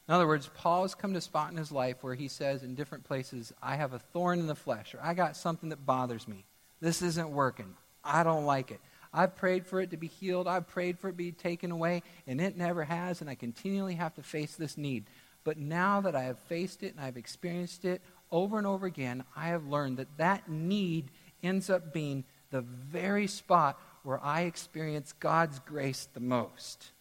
In 0.09 0.14
other 0.14 0.27
words, 0.27 0.49
Paul 0.55 0.83
has 0.83 0.95
come 0.95 1.12
to 1.12 1.19
a 1.19 1.23
spot 1.23 1.51
in 1.51 1.57
his 1.57 1.73
life 1.73 1.97
where 2.03 2.14
he 2.14 2.29
says 2.29 2.62
in 2.62 2.75
different 2.77 3.05
places, 3.05 3.53
I 3.61 3.77
have 3.77 3.92
a 3.92 3.99
thorn 3.99 4.38
in 4.38 4.47
the 4.47 4.55
flesh, 4.55 4.95
or 4.95 5.01
I 5.03 5.14
got 5.14 5.37
something 5.37 5.71
that 5.71 5.85
bothers 5.85 6.29
me. 6.29 6.45
This 6.81 7.03
isn't 7.03 7.31
working. 7.31 7.75
I 8.05 8.23
don't 8.23 8.45
like 8.45 8.71
it. 8.71 8.81
I've 9.12 9.35
prayed 9.35 9.66
for 9.66 9.81
it 9.81 9.90
to 9.90 9.97
be 9.97 10.07
healed. 10.07 10.47
I've 10.47 10.69
prayed 10.69 10.99
for 10.99 11.09
it 11.09 11.12
to 11.12 11.16
be 11.16 11.33
taken 11.33 11.73
away, 11.73 12.03
and 12.27 12.40
it 12.40 12.57
never 12.57 12.85
has, 12.85 13.21
and 13.21 13.29
I 13.29 13.35
continually 13.35 13.95
have 13.95 14.14
to 14.14 14.23
face 14.23 14.55
this 14.55 14.77
need. 14.77 15.07
But 15.42 15.59
now 15.59 16.01
that 16.03 16.14
I 16.14 16.25
have 16.25 16.38
faced 16.40 16.83
it 16.83 16.95
and 16.95 17.05
I've 17.05 17.16
experienced 17.16 17.85
it 17.85 18.03
over 18.31 18.59
and 18.59 18.66
over 18.66 18.87
again, 18.87 19.25
I 19.35 19.49
have 19.49 19.66
learned 19.66 19.97
that 19.99 20.19
that 20.19 20.49
need 20.49 21.11
ends 21.42 21.71
up 21.71 21.92
being 21.92 22.25
the 22.51 22.61
very 22.61 23.27
spot 23.27 23.81
where 24.03 24.23
I 24.23 24.42
experience 24.42 25.12
God's 25.12 25.59
grace 25.61 26.09
the 26.12 26.21
most. 26.21 26.92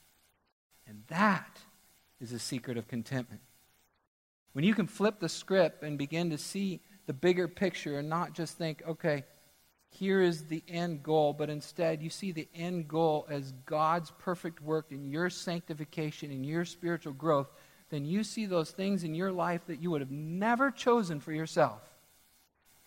And 0.87 1.03
that 1.07 1.59
is 2.21 2.31
a 2.31 2.39
secret 2.39 2.77
of 2.77 2.87
contentment. 2.87 3.41
When 4.53 4.63
you 4.63 4.73
can 4.73 4.87
flip 4.87 5.19
the 5.19 5.29
script 5.29 5.83
and 5.83 5.97
begin 5.97 6.29
to 6.29 6.37
see 6.37 6.79
the 7.07 7.13
bigger 7.13 7.47
picture 7.47 7.99
and 7.99 8.09
not 8.09 8.33
just 8.33 8.57
think, 8.57 8.81
okay, 8.87 9.25
here 9.89 10.21
is 10.21 10.45
the 10.45 10.63
end 10.67 11.03
goal, 11.03 11.33
but 11.33 11.49
instead 11.49 12.01
you 12.01 12.09
see 12.09 12.31
the 12.31 12.47
end 12.55 12.87
goal 12.87 13.27
as 13.29 13.53
God's 13.65 14.11
perfect 14.19 14.61
work 14.61 14.87
in 14.91 15.09
your 15.09 15.29
sanctification 15.29 16.31
and 16.31 16.45
your 16.45 16.65
spiritual 16.65 17.13
growth, 17.13 17.47
then 17.89 18.05
you 18.05 18.23
see 18.23 18.45
those 18.45 18.71
things 18.71 19.03
in 19.03 19.15
your 19.15 19.31
life 19.31 19.61
that 19.67 19.81
you 19.81 19.91
would 19.91 20.01
have 20.01 20.11
never 20.11 20.71
chosen 20.71 21.19
for 21.19 21.31
yourself 21.31 21.81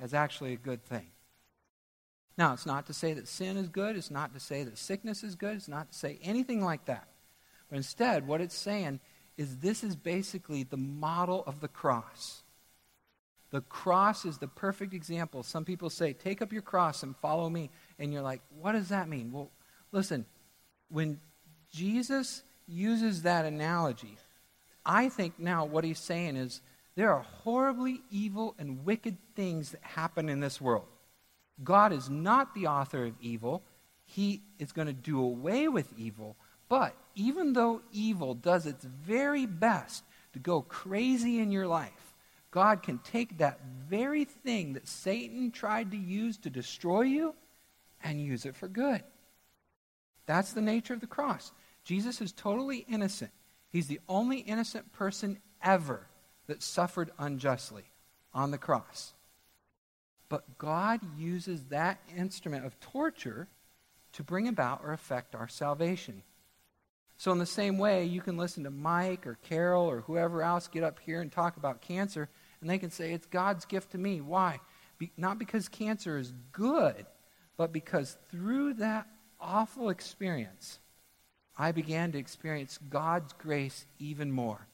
as 0.00 0.14
actually 0.14 0.52
a 0.52 0.56
good 0.56 0.84
thing. 0.84 1.06
Now, 2.36 2.52
it's 2.52 2.66
not 2.66 2.86
to 2.86 2.92
say 2.92 3.14
that 3.14 3.26
sin 3.26 3.56
is 3.56 3.68
good. 3.68 3.96
It's 3.96 4.10
not 4.10 4.32
to 4.34 4.40
say 4.40 4.62
that 4.62 4.78
sickness 4.78 5.24
is 5.24 5.34
good. 5.34 5.56
It's 5.56 5.68
not 5.68 5.92
to 5.92 5.98
say 5.98 6.18
anything 6.22 6.64
like 6.64 6.84
that. 6.84 7.08
But 7.68 7.76
instead, 7.76 8.26
what 8.26 8.40
it's 8.40 8.56
saying 8.56 9.00
is 9.38 9.58
this 9.58 9.82
is 9.82 9.96
basically 9.96 10.64
the 10.64 10.76
model 10.76 11.44
of 11.46 11.60
the 11.60 11.68
cross. 11.68 12.42
The 13.50 13.62
cross 13.62 14.26
is 14.26 14.36
the 14.36 14.48
perfect 14.48 14.92
example. 14.92 15.42
Some 15.42 15.64
people 15.64 15.88
say, 15.88 16.12
Take 16.12 16.42
up 16.42 16.52
your 16.52 16.60
cross 16.60 17.02
and 17.02 17.16
follow 17.16 17.48
me. 17.48 17.70
And 17.98 18.12
you're 18.12 18.20
like, 18.20 18.42
What 18.60 18.72
does 18.72 18.88
that 18.88 19.08
mean? 19.08 19.32
Well, 19.32 19.50
listen, 19.92 20.26
when 20.90 21.20
Jesus 21.72 22.42
uses 22.66 23.22
that 23.22 23.46
analogy, 23.46 24.18
I 24.84 25.08
think 25.08 25.38
now 25.38 25.64
what 25.64 25.84
he's 25.84 25.98
saying 25.98 26.36
is 26.36 26.60
there 26.94 27.12
are 27.12 27.22
horribly 27.44 28.02
evil 28.10 28.54
and 28.58 28.84
wicked 28.84 29.16
things 29.34 29.70
that 29.70 29.82
happen 29.82 30.28
in 30.28 30.40
this 30.40 30.60
world. 30.60 30.86
God 31.62 31.92
is 31.92 32.10
not 32.10 32.54
the 32.54 32.66
author 32.66 33.06
of 33.06 33.14
evil. 33.20 33.62
He 34.04 34.42
is 34.58 34.72
going 34.72 34.88
to 34.88 34.92
do 34.92 35.20
away 35.20 35.68
with 35.68 35.92
evil. 35.96 36.36
But 36.68 36.94
even 37.18 37.52
though 37.52 37.82
evil 37.92 38.32
does 38.34 38.64
its 38.64 38.84
very 38.84 39.44
best 39.44 40.04
to 40.32 40.38
go 40.38 40.62
crazy 40.62 41.40
in 41.40 41.50
your 41.50 41.66
life, 41.66 42.14
God 42.50 42.82
can 42.82 42.98
take 42.98 43.38
that 43.38 43.60
very 43.90 44.24
thing 44.24 44.74
that 44.74 44.88
Satan 44.88 45.50
tried 45.50 45.90
to 45.90 45.96
use 45.96 46.38
to 46.38 46.50
destroy 46.50 47.02
you 47.02 47.34
and 48.02 48.20
use 48.20 48.46
it 48.46 48.54
for 48.54 48.68
good. 48.68 49.02
That's 50.26 50.52
the 50.52 50.62
nature 50.62 50.94
of 50.94 51.00
the 51.00 51.06
cross. 51.06 51.52
Jesus 51.84 52.20
is 52.20 52.32
totally 52.32 52.86
innocent. 52.88 53.32
He's 53.70 53.88
the 53.88 54.00
only 54.08 54.38
innocent 54.38 54.92
person 54.92 55.40
ever 55.62 56.06
that 56.46 56.62
suffered 56.62 57.10
unjustly 57.18 57.84
on 58.32 58.50
the 58.50 58.58
cross. 58.58 59.12
But 60.28 60.58
God 60.58 61.00
uses 61.18 61.64
that 61.64 61.98
instrument 62.16 62.64
of 62.64 62.78
torture 62.80 63.48
to 64.12 64.22
bring 64.22 64.46
about 64.46 64.82
or 64.84 64.92
affect 64.92 65.34
our 65.34 65.48
salvation. 65.48 66.22
So, 67.18 67.32
in 67.32 67.38
the 67.38 67.46
same 67.46 67.78
way, 67.78 68.04
you 68.04 68.20
can 68.20 68.36
listen 68.36 68.62
to 68.62 68.70
Mike 68.70 69.26
or 69.26 69.38
Carol 69.42 69.90
or 69.90 70.02
whoever 70.02 70.40
else 70.40 70.68
get 70.68 70.84
up 70.84 71.00
here 71.00 71.20
and 71.20 71.32
talk 71.32 71.56
about 71.56 71.80
cancer, 71.80 72.28
and 72.60 72.70
they 72.70 72.78
can 72.78 72.92
say, 72.92 73.12
It's 73.12 73.26
God's 73.26 73.64
gift 73.64 73.90
to 73.92 73.98
me. 73.98 74.20
Why? 74.20 74.60
Be- 74.98 75.10
not 75.16 75.38
because 75.38 75.68
cancer 75.68 76.16
is 76.16 76.32
good, 76.52 77.06
but 77.56 77.72
because 77.72 78.16
through 78.30 78.74
that 78.74 79.08
awful 79.40 79.88
experience, 79.88 80.78
I 81.56 81.72
began 81.72 82.12
to 82.12 82.18
experience 82.18 82.78
God's 82.88 83.32
grace 83.32 83.84
even 83.98 84.30
more. 84.30 84.68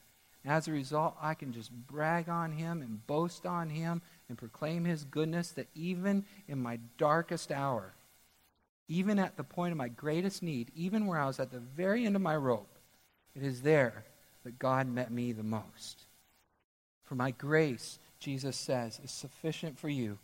As 0.45 0.69
a 0.69 0.73
result, 0.73 1.17
I 1.23 1.33
can 1.33 1.53
just 1.53 1.73
brag 1.73 2.29
on 2.29 2.53
Him 2.53 2.83
and 2.83 3.07
boast 3.07 3.47
on 3.47 3.71
Him 3.71 4.03
and 4.29 4.37
proclaim 4.37 4.85
His 4.85 5.05
goodness 5.05 5.53
that 5.53 5.69
even 5.75 6.27
in 6.47 6.61
my 6.61 6.79
darkest 6.99 7.51
hour, 7.51 7.94
even 8.89 9.19
at 9.19 9.37
the 9.37 9.45
point 9.45 9.73
of 9.73 9.79
my 9.79 9.89
greatest 9.89 10.43
need, 10.43 10.71
even 10.75 11.07
where 11.07 11.19
I 11.19 11.27
was 11.27 11.41
at 11.41 11.51
the 11.51 11.61
very 11.61 12.05
end 12.05 12.17
of 12.17 12.23
my 12.23 12.37
rope, 12.37 12.79
it 13.35 13.43
is 13.43 13.63
there 13.63 14.05
that 14.45 14.59
God 14.59 14.87
met 14.87 15.11
me 15.11 15.33
the 15.33 15.43
most. 15.43 16.05
For 17.05 17.15
my 17.15 17.31
grace, 17.31 17.99
Jesus 18.19 18.57
says, 18.57 19.01
is 19.03 19.11
sufficient 19.11 19.79
for 19.79 19.89
you, 19.89 20.19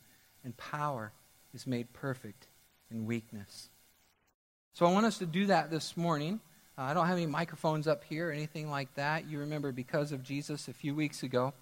and 0.44 0.56
power 0.56 1.12
is 1.54 1.66
made 1.66 1.92
perfect 1.92 2.46
in 2.90 3.06
weakness. 3.06 3.68
So 4.74 4.86
I 4.86 4.92
want 4.92 5.06
us 5.06 5.18
to 5.18 5.26
do 5.26 5.46
that 5.46 5.70
this 5.70 5.96
morning. 5.96 6.40
Uh, 6.78 6.82
I 6.82 6.94
don't 6.94 7.06
have 7.06 7.16
any 7.16 7.26
microphones 7.26 7.86
up 7.88 8.04
here 8.04 8.28
or 8.28 8.32
anything 8.32 8.70
like 8.70 8.94
that. 8.94 9.28
You 9.28 9.40
remember 9.40 9.72
because 9.72 10.12
of 10.12 10.22
Jesus 10.22 10.68
a 10.68 10.72
few 10.72 10.94
weeks 10.94 11.22
ago. 11.22 11.52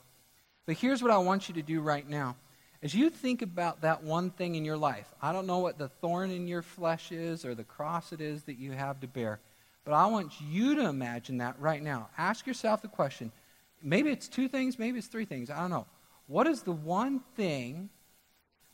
But 0.67 0.77
here's 0.77 1.03
what 1.03 1.11
I 1.11 1.19
want 1.19 1.49
you 1.49 1.55
to 1.55 1.63
do 1.63 1.81
right 1.81 2.09
now. 2.09 2.37
As 2.83 2.95
you 2.95 3.11
think 3.11 3.43
about 3.43 3.81
that 3.81 4.05
one 4.05 4.31
thing 4.31 4.55
in 4.55 4.65
your 4.65 4.77
life, 4.77 5.13
I 5.21 5.33
don't 5.33 5.47
know 5.47 5.59
what 5.59 5.79
the 5.79 5.89
thorn 5.89 6.31
in 6.31 6.47
your 6.47 6.63
flesh 6.63 7.11
is 7.11 7.45
or 7.45 7.55
the 7.55 7.65
cross 7.65 8.13
it 8.13 8.21
is 8.21 8.45
that 8.45 8.59
you 8.59 8.73
have 8.73 9.01
to 9.01 9.09
bear, 9.09 9.41
but 9.85 9.95
I 9.95 10.07
want 10.07 10.33
you 10.41 10.77
to 10.77 10.89
imagine 10.89 11.39
that 11.39 11.59
right 11.59 11.83
now. 11.83 12.09
Ask 12.17 12.47
yourself 12.47 12.83
the 12.83 12.89
question 12.89 13.33
maybe 13.83 14.11
it's 14.11 14.29
two 14.29 14.49
things, 14.49 14.79
maybe 14.79 14.99
it's 14.99 15.09
three 15.09 15.25
things, 15.25 15.51
I 15.51 15.61
don't 15.61 15.71
know. 15.71 15.87
What 16.27 16.47
is 16.47 16.63
the 16.63 16.73
one 16.73 17.21
thing 17.37 17.91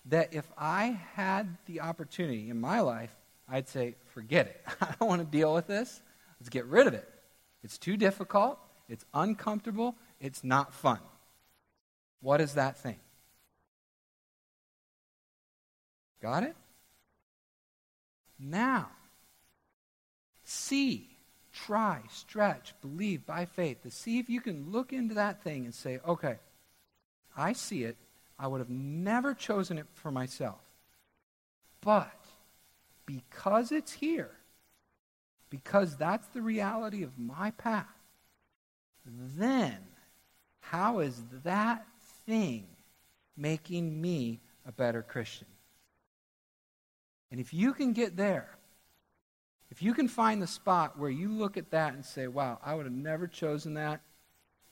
that 0.07 0.35
if 0.35 0.51
I 0.59 0.99
had 1.15 1.57
the 1.67 1.81
opportunity 1.81 2.51
in 2.51 2.61
my 2.61 2.81
life, 2.81 3.15
I'd 3.49 3.69
say, 3.69 3.97
forget 4.13 4.47
it. 4.47 4.63
I 4.81 4.95
don't 4.99 5.09
want 5.09 5.23
to 5.23 5.27
deal 5.27 5.55
with 5.55 5.67
this. 5.67 6.01
Let's 6.41 6.49
get 6.49 6.67
rid 6.67 6.87
of 6.87 6.95
it. 6.95 7.09
It's 7.63 7.79
too 7.79 7.97
difficult, 7.97 8.59
it's 8.89 9.07
uncomfortable, 9.15 9.95
it's 10.21 10.45
not 10.45 10.75
fun. 10.75 10.99
What 12.21 12.43
is 12.43 12.55
that 12.55 12.77
thing? 12.77 12.97
Got 16.25 16.45
it? 16.45 16.57
Now, 18.39 18.89
see, 20.43 21.11
try, 21.53 22.01
stretch, 22.11 22.73
believe 22.81 23.27
by 23.27 23.45
faith 23.45 23.83
to 23.83 23.91
see 23.91 24.19
if 24.19 24.31
you 24.31 24.41
can 24.41 24.73
look 24.73 24.95
into 24.95 25.17
that 25.17 25.43
thing 25.43 25.67
and 25.67 25.75
say, 25.75 26.01
okay, 26.09 26.37
I 27.37 27.53
see 27.53 27.85
it. 27.85 27.99
I 28.39 28.47
would 28.47 28.61
have 28.61 28.71
never 28.71 29.35
chosen 29.35 29.77
it 29.77 29.85
for 29.93 30.11
myself. 30.11 30.63
But 31.83 32.25
because 33.05 33.71
it's 33.71 33.93
here, 33.93 34.31
because 35.51 35.95
that's 35.95 36.29
the 36.29 36.41
reality 36.41 37.03
of 37.03 37.19
my 37.19 37.51
path, 37.51 37.85
then 39.05 39.77
how 40.61 41.01
is 41.01 41.21
that 41.45 41.85
thing 42.27 42.65
making 43.37 44.01
me 44.01 44.41
a 44.67 44.73
better 44.73 45.03
Christian? 45.03 45.49
And 47.35 47.41
if 47.41 47.53
you 47.53 47.73
can 47.73 47.95
get 47.95 48.17
there, 48.17 48.47
if 49.69 49.83
you 49.83 49.93
can 49.93 50.07
find 50.07 50.41
the 50.41 50.47
spot 50.47 50.97
where 51.01 51.11
you 51.11 51.33
look 51.33 51.57
at 51.57 51.73
that 51.73 51.93
and 51.93 52.05
say, 52.05 52.29
wow, 52.29 52.61
I 52.65 52.77
would 52.77 52.87
have 52.87 52.95
never 52.95 53.27
chosen 53.27 53.75
that, 53.75 54.03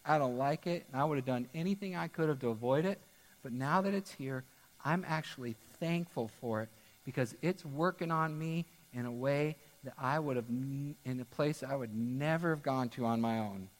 I 0.05 0.17
don't 0.17 0.39
like 0.39 0.69
it, 0.69 0.87
and 0.87 1.03
I 1.03 1.05
would 1.05 1.19
have 1.19 1.25
done 1.25 1.49
anything 1.57 1.97
I 1.97 2.07
could 2.07 2.29
have 2.29 2.39
to 2.39 2.51
avoid 2.51 2.85
it, 2.85 3.01
but 3.43 3.53
now 3.53 3.81
that 3.81 3.95
it's 3.95 4.13
here, 4.13 4.45
I'm 4.85 5.05
actually 5.09 5.57
thankful 5.81 6.31
for 6.41 6.63
it 6.63 6.69
because 7.05 7.35
it's 7.43 7.65
working 7.65 8.13
on 8.13 8.39
me 8.39 8.67
in 8.93 9.07
a 9.07 9.13
way 9.13 9.57
that 9.83 9.95
I 9.99 10.21
would 10.21 10.37
have, 10.37 10.49
in 10.49 11.19
a 11.21 11.25
place 11.35 11.65
I 11.65 11.75
would 11.75 11.97
never 11.97 12.51
have 12.51 12.63
gone 12.63 12.91
to 12.91 13.07
on 13.07 13.21
my 13.21 13.41
own. 13.41 13.71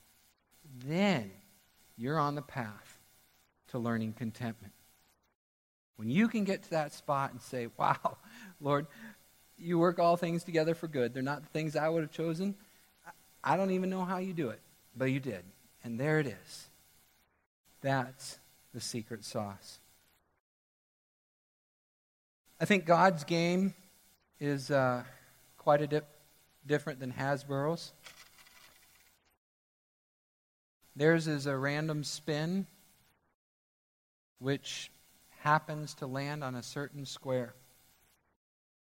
Then 0.87 1.31
you're 1.97 2.19
on 2.19 2.35
the 2.35 2.43
path 2.43 2.99
to 3.69 3.79
learning 3.79 4.15
contentment. 4.15 4.73
When 5.97 6.11
you 6.11 6.29
can 6.29 6.45
get 6.45 6.63
to 6.65 6.71
that 6.71 6.93
spot 6.93 7.33
and 7.33 7.41
say, 7.41 7.69
wow, 7.79 8.17
Lord, 8.61 8.87
you 9.59 9.79
work 9.79 9.99
all 9.99 10.17
things 10.17 10.45
together 10.45 10.75
for 10.75 10.89
good. 10.89 11.15
They're 11.15 11.23
not 11.23 11.43
the 11.43 11.49
things 11.49 11.77
I 11.77 11.89
would 11.89 12.03
have 12.03 12.13
chosen. 12.13 12.55
I 13.45 13.57
don't 13.57 13.71
even 13.73 13.91
know 13.91 14.05
how 14.05 14.19
you 14.19 14.33
do 14.33 14.51
it, 14.51 14.61
but 14.97 15.07
you 15.07 15.21
did. 15.21 15.45
And 15.85 15.99
there 15.99 16.21
it 16.21 16.27
is. 16.27 16.69
That's 17.81 18.39
the 18.73 18.81
secret 18.81 19.25
sauce. 19.25 19.81
I 22.61 22.65
think 22.65 22.85
God's 22.85 23.25
game 23.25 23.75
is 24.39 24.71
uh, 24.71 25.03
quite 25.59 25.83
a 25.83 25.87
dip, 25.87 26.07
different 26.67 27.01
than 27.01 27.13
Hasbro's. 27.13 27.93
Theirs 30.95 31.27
is 31.27 31.47
a 31.47 31.57
random 31.57 32.05
spin, 32.05 32.67
which 34.39 34.91
happens 35.43 35.95
to 35.95 36.07
land 36.07 36.45
on 36.45 36.55
a 36.55 36.63
certain 36.63 37.05
square. 37.05 37.53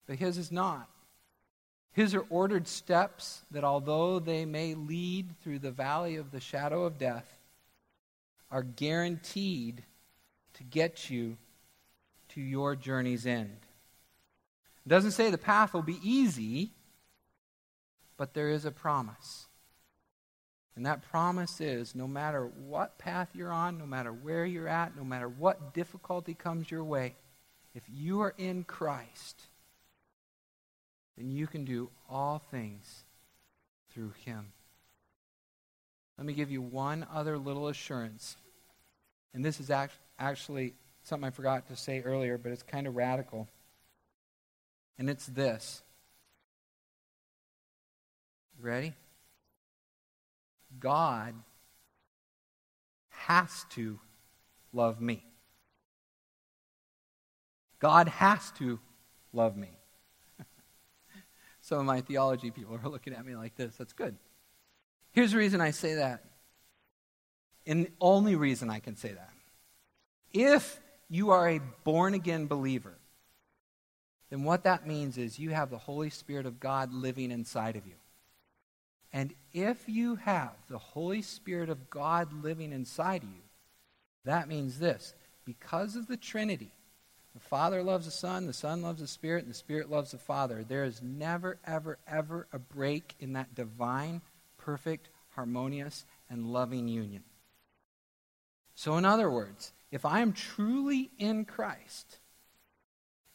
But 0.06 0.18
his 0.18 0.38
is 0.38 0.52
not. 0.52 0.90
His 1.92 2.16
are 2.16 2.26
ordered 2.30 2.68
steps 2.68 3.42
that, 3.52 3.66
although 3.66 4.20
they 4.20 4.46
may 4.46 4.74
lead 4.74 5.36
through 5.42 5.60
the 5.60 5.72
valley 5.72 6.16
of 6.16 6.32
the 6.32 6.40
shadow 6.40 6.84
of 6.84 6.98
death, 6.98 7.26
are 8.50 8.64
guaranteed 8.64 9.84
to 10.54 10.64
get 10.64 11.10
you 11.10 11.38
to 12.30 12.42
your 12.42 12.76
journey's 12.76 13.26
end. 13.26 13.58
It 14.86 14.90
doesn't 14.90 15.12
say 15.12 15.30
the 15.30 15.38
path 15.38 15.74
will 15.74 15.82
be 15.82 16.00
easy, 16.02 16.72
but 18.16 18.34
there 18.34 18.52
is 18.52 18.64
a 18.64 18.72
promise. 18.72 19.48
And 20.78 20.86
that 20.86 21.02
promise 21.10 21.60
is 21.60 21.96
no 21.96 22.08
matter 22.08 22.46
what 22.46 23.00
path 23.00 23.30
you're 23.34 23.52
on, 23.52 23.80
no 23.80 23.88
matter 23.88 24.14
where 24.14 24.46
you're 24.46 24.68
at, 24.68 24.96
no 24.96 25.04
matter 25.04 25.28
what 25.28 25.74
difficulty 25.74 26.36
comes 26.36 26.70
your 26.70 26.84
way, 26.84 27.16
if 27.74 27.82
you 27.92 28.22
are 28.22 28.36
in 28.38 28.64
Christ, 28.64 29.42
then 31.18 31.32
you 31.32 31.48
can 31.48 31.66
do 31.66 31.90
all 32.08 32.44
things 32.52 33.06
through 33.92 34.14
him. 34.24 34.54
Let 36.16 36.28
me 36.28 36.34
give 36.34 36.52
you 36.52 36.62
one 36.62 37.08
other 37.12 37.40
little 37.40 37.70
assurance. 37.70 38.38
And 39.34 39.44
this 39.44 39.60
is 39.60 39.72
actually 40.20 40.76
something 41.02 41.26
I 41.26 41.32
forgot 41.32 41.70
to 41.70 41.76
say 41.76 42.02
earlier, 42.02 42.38
but 42.38 42.52
it's 42.52 42.62
kind 42.62 42.86
of 42.86 42.96
radical. 42.96 43.48
And 45.00 45.10
it's 45.10 45.26
this. 45.26 45.82
Ready? 48.62 48.94
God 50.80 51.34
has 53.10 53.66
to 53.72 54.00
love 54.74 55.02
me. 55.02 55.24
God 57.80 58.08
has 58.08 58.52
to 58.58 58.80
love 59.34 59.56
me. 59.56 59.70
Some 61.62 61.80
of 61.80 61.86
my 61.86 62.02
theology 62.02 62.52
people 62.52 62.80
are 62.84 62.90
looking 62.90 63.14
at 63.14 63.26
me 63.26 63.36
like 63.36 63.56
this. 63.56 63.76
That's 63.76 63.94
good. 63.94 64.16
Here's 65.12 65.32
the 65.32 65.38
reason 65.38 65.62
I 65.62 65.72
say 65.72 65.96
that. 65.96 66.24
And 67.66 67.86
the 67.86 67.92
only 68.00 68.36
reason 68.36 68.70
I 68.70 68.80
can 68.80 68.96
say 68.96 69.14
that. 69.14 69.32
If 70.32 70.80
you 71.10 71.32
are 71.32 71.50
a 71.50 71.62
born 71.84 72.14
again 72.14 72.48
believer, 72.48 72.98
then 74.30 74.44
what 74.44 74.64
that 74.64 74.88
means 74.88 75.18
is 75.18 75.40
you 75.40 75.52
have 75.52 75.70
the 75.70 75.78
Holy 75.78 76.10
Spirit 76.10 76.46
of 76.46 76.60
God 76.60 76.94
living 76.94 77.32
inside 77.32 77.76
of 77.76 77.86
you. 77.86 77.96
And 79.14 79.34
if 79.54 79.88
you 79.88 80.16
have 80.16 80.54
the 80.70 80.78
Holy 80.78 81.22
Spirit 81.22 81.70
of 81.70 81.90
God 81.90 82.44
living 82.44 82.72
inside 82.72 83.24
you, 83.24 83.42
that 84.26 84.48
means 84.48 84.80
this 84.80 85.14
because 85.46 85.96
of 85.96 86.08
the 86.08 86.18
Trinity, 86.18 86.72
the 87.34 87.40
Father 87.40 87.84
loves 87.84 88.06
the 88.06 88.12
Son, 88.12 88.48
the 88.48 88.54
Son 88.54 88.82
loves 88.82 89.00
the 89.00 89.08
Spirit, 89.08 89.44
and 89.44 89.54
the 89.54 89.58
Spirit 89.58 89.90
loves 89.90 90.12
the 90.12 90.18
Father. 90.18 90.66
There 90.68 90.84
is 90.84 91.02
never, 91.02 91.60
ever, 91.66 92.00
ever 92.08 92.48
a 92.52 92.60
break 92.60 93.16
in 93.20 93.34
that 93.34 93.56
divine, 93.56 94.22
perfect, 94.58 95.10
harmonious, 95.36 96.06
and 96.30 96.52
loving 96.52 96.88
union. 96.88 97.24
So, 98.76 98.98
in 98.98 99.06
other 99.06 99.30
words, 99.30 99.72
if 99.92 100.04
I 100.04 100.20
am 100.20 100.34
truly 100.34 101.12
in 101.18 101.46
Christ, 101.46 102.20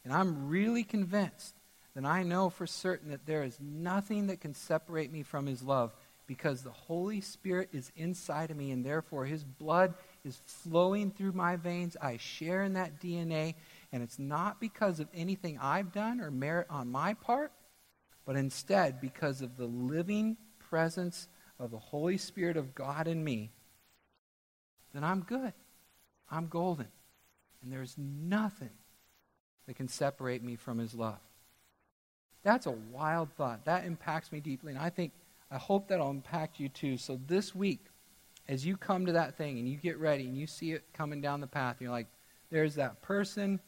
and 0.03 0.13
I'm 0.13 0.49
really 0.49 0.83
convinced, 0.83 1.55
then 1.95 2.05
I 2.05 2.23
know 2.23 2.49
for 2.49 2.65
certain 2.65 3.09
that 3.11 3.25
there 3.25 3.43
is 3.43 3.57
nothing 3.59 4.27
that 4.27 4.41
can 4.41 4.53
separate 4.53 5.11
me 5.11 5.23
from 5.23 5.45
His 5.45 5.61
love 5.61 5.93
because 6.25 6.61
the 6.61 6.71
Holy 6.71 7.21
Spirit 7.21 7.69
is 7.73 7.91
inside 7.95 8.49
of 8.49 8.57
me, 8.57 8.71
and 8.71 8.85
therefore 8.85 9.25
His 9.25 9.43
blood 9.43 9.93
is 10.23 10.39
flowing 10.45 11.11
through 11.11 11.33
my 11.33 11.55
veins. 11.55 11.97
I 12.01 12.17
share 12.17 12.63
in 12.63 12.73
that 12.73 12.99
DNA, 13.01 13.55
and 13.91 14.01
it's 14.01 14.17
not 14.17 14.59
because 14.59 14.99
of 14.99 15.07
anything 15.13 15.59
I've 15.61 15.91
done 15.91 16.19
or 16.19 16.31
merit 16.31 16.67
on 16.69 16.87
my 16.87 17.13
part, 17.13 17.51
but 18.25 18.35
instead 18.35 19.01
because 19.01 19.41
of 19.41 19.57
the 19.57 19.67
living 19.67 20.37
presence 20.59 21.27
of 21.59 21.71
the 21.71 21.79
Holy 21.79 22.17
Spirit 22.17 22.57
of 22.57 22.73
God 22.73 23.07
in 23.07 23.23
me, 23.23 23.51
then 24.93 25.03
I'm 25.03 25.21
good. 25.21 25.53
I'm 26.29 26.47
golden. 26.47 26.87
And 27.61 27.71
there's 27.71 27.95
nothing 27.97 28.69
that 29.67 29.75
can 29.75 29.87
separate 29.87 30.43
me 30.43 30.55
from 30.55 30.77
his 30.77 30.93
love. 30.93 31.19
That's 32.43 32.65
a 32.65 32.71
wild 32.71 33.31
thought. 33.33 33.65
That 33.65 33.85
impacts 33.85 34.31
me 34.31 34.39
deeply. 34.39 34.73
And 34.73 34.81
I 34.81 34.89
think, 34.89 35.13
I 35.49 35.57
hope 35.57 35.87
that'll 35.87 36.09
impact 36.09 36.59
you 36.59 36.69
too. 36.69 36.97
So 36.97 37.19
this 37.27 37.55
week, 37.55 37.85
as 38.47 38.65
you 38.65 38.75
come 38.75 39.05
to 39.05 39.13
that 39.13 39.37
thing 39.37 39.57
and 39.57 39.67
you 39.67 39.77
get 39.77 39.97
ready 39.97 40.25
and 40.25 40.37
you 40.37 40.47
see 40.47 40.73
it 40.73 40.83
coming 40.93 41.21
down 41.21 41.39
the 41.41 41.47
path, 41.47 41.77
you're 41.79 41.91
like, 41.91 42.07
there's 42.51 42.75
that 42.75 43.01
person, 43.01 43.59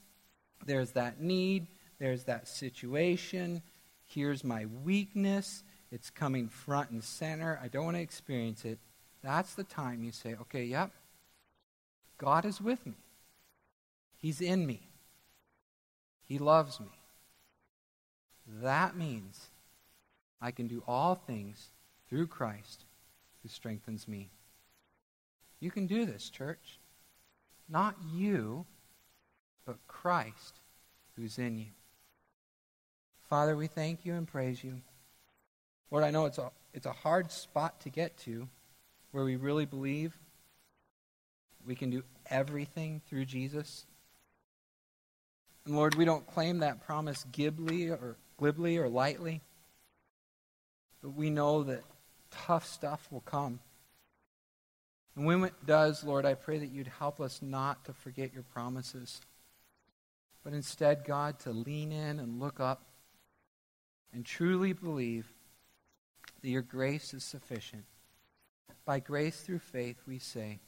there's 0.65 0.91
that 0.91 1.21
need, 1.21 1.67
there's 1.99 2.25
that 2.25 2.47
situation, 2.47 3.61
here's 4.05 4.43
my 4.43 4.65
weakness, 4.83 5.63
it's 5.91 6.09
coming 6.09 6.49
front 6.49 6.89
and 6.89 7.03
center, 7.03 7.59
I 7.63 7.67
don't 7.67 7.85
want 7.85 7.97
to 7.97 8.01
experience 8.01 8.65
it. 8.65 8.79
That's 9.23 9.55
the 9.55 9.63
time 9.63 10.03
you 10.03 10.11
say, 10.11 10.35
okay, 10.41 10.65
yep, 10.65 10.91
God 12.17 12.45
is 12.45 12.61
with 12.61 12.85
me. 12.85 12.97
He's 14.17 14.41
in 14.41 14.65
me. 14.65 14.89
He 16.23 16.37
loves 16.37 16.79
me. 16.79 16.87
That 18.61 18.95
means 18.95 19.49
I 20.41 20.51
can 20.51 20.67
do 20.67 20.83
all 20.87 21.15
things 21.15 21.69
through 22.09 22.27
Christ 22.27 22.85
who 23.41 23.49
strengthens 23.49 24.07
me. 24.07 24.29
You 25.59 25.71
can 25.71 25.87
do 25.87 26.05
this, 26.05 26.29
church. 26.29 26.79
Not 27.67 27.95
you, 28.13 28.65
but 29.65 29.77
Christ 29.87 30.59
who's 31.15 31.39
in 31.39 31.57
you. 31.57 31.71
Father, 33.29 33.55
we 33.55 33.67
thank 33.67 34.05
you 34.05 34.13
and 34.13 34.27
praise 34.27 34.63
you. 34.63 34.81
Lord, 35.89 36.03
I 36.03 36.11
know 36.11 36.25
it's 36.25 36.37
a, 36.37 36.51
it's 36.73 36.85
a 36.85 36.91
hard 36.91 37.31
spot 37.31 37.79
to 37.81 37.89
get 37.89 38.17
to 38.19 38.47
where 39.11 39.23
we 39.23 39.35
really 39.35 39.65
believe 39.65 40.15
we 41.65 41.75
can 41.75 41.89
do 41.89 42.03
everything 42.29 43.01
through 43.07 43.25
Jesus. 43.25 43.85
And 45.65 45.75
Lord, 45.75 45.95
we 45.95 46.05
don't 46.05 46.27
claim 46.27 46.59
that 46.59 46.85
promise 46.85 47.25
glibly 47.31 47.89
or 47.89 48.17
glibly 48.37 48.77
or 48.77 48.89
lightly. 48.89 49.41
But 51.01 51.15
we 51.15 51.29
know 51.29 51.63
that 51.63 51.83
tough 52.31 52.65
stuff 52.65 53.07
will 53.11 53.21
come. 53.21 53.59
And 55.15 55.25
when 55.25 55.43
it 55.43 55.53
does, 55.65 56.03
Lord, 56.03 56.25
I 56.25 56.33
pray 56.33 56.57
that 56.57 56.71
you'd 56.71 56.87
help 56.87 57.21
us 57.21 57.41
not 57.41 57.85
to 57.85 57.93
forget 57.93 58.33
your 58.33 58.43
promises, 58.43 59.21
but 60.43 60.53
instead, 60.53 61.05
God, 61.05 61.39
to 61.39 61.51
lean 61.51 61.91
in 61.91 62.19
and 62.19 62.39
look 62.39 62.59
up 62.59 62.83
and 64.13 64.25
truly 64.25 64.73
believe 64.73 65.27
that 66.41 66.49
your 66.49 66.61
grace 66.61 67.13
is 67.13 67.23
sufficient. 67.23 67.85
By 68.83 68.99
grace 68.99 69.41
through 69.41 69.59
faith, 69.59 70.01
we 70.05 70.19
say, 70.19 70.59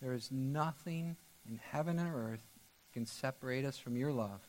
there 0.00 0.14
is 0.14 0.32
nothing 0.32 1.16
in 1.48 1.60
heaven 1.70 1.98
and 1.98 2.12
earth 2.12 2.42
can 2.92 3.06
separate 3.06 3.64
us 3.64 3.78
from 3.78 3.96
your 3.96 4.12
love. 4.12 4.40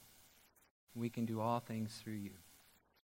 We 0.95 1.09
can 1.09 1.25
do 1.25 1.39
all 1.39 1.59
things 1.59 1.99
through 2.03 2.13
you. 2.13 2.31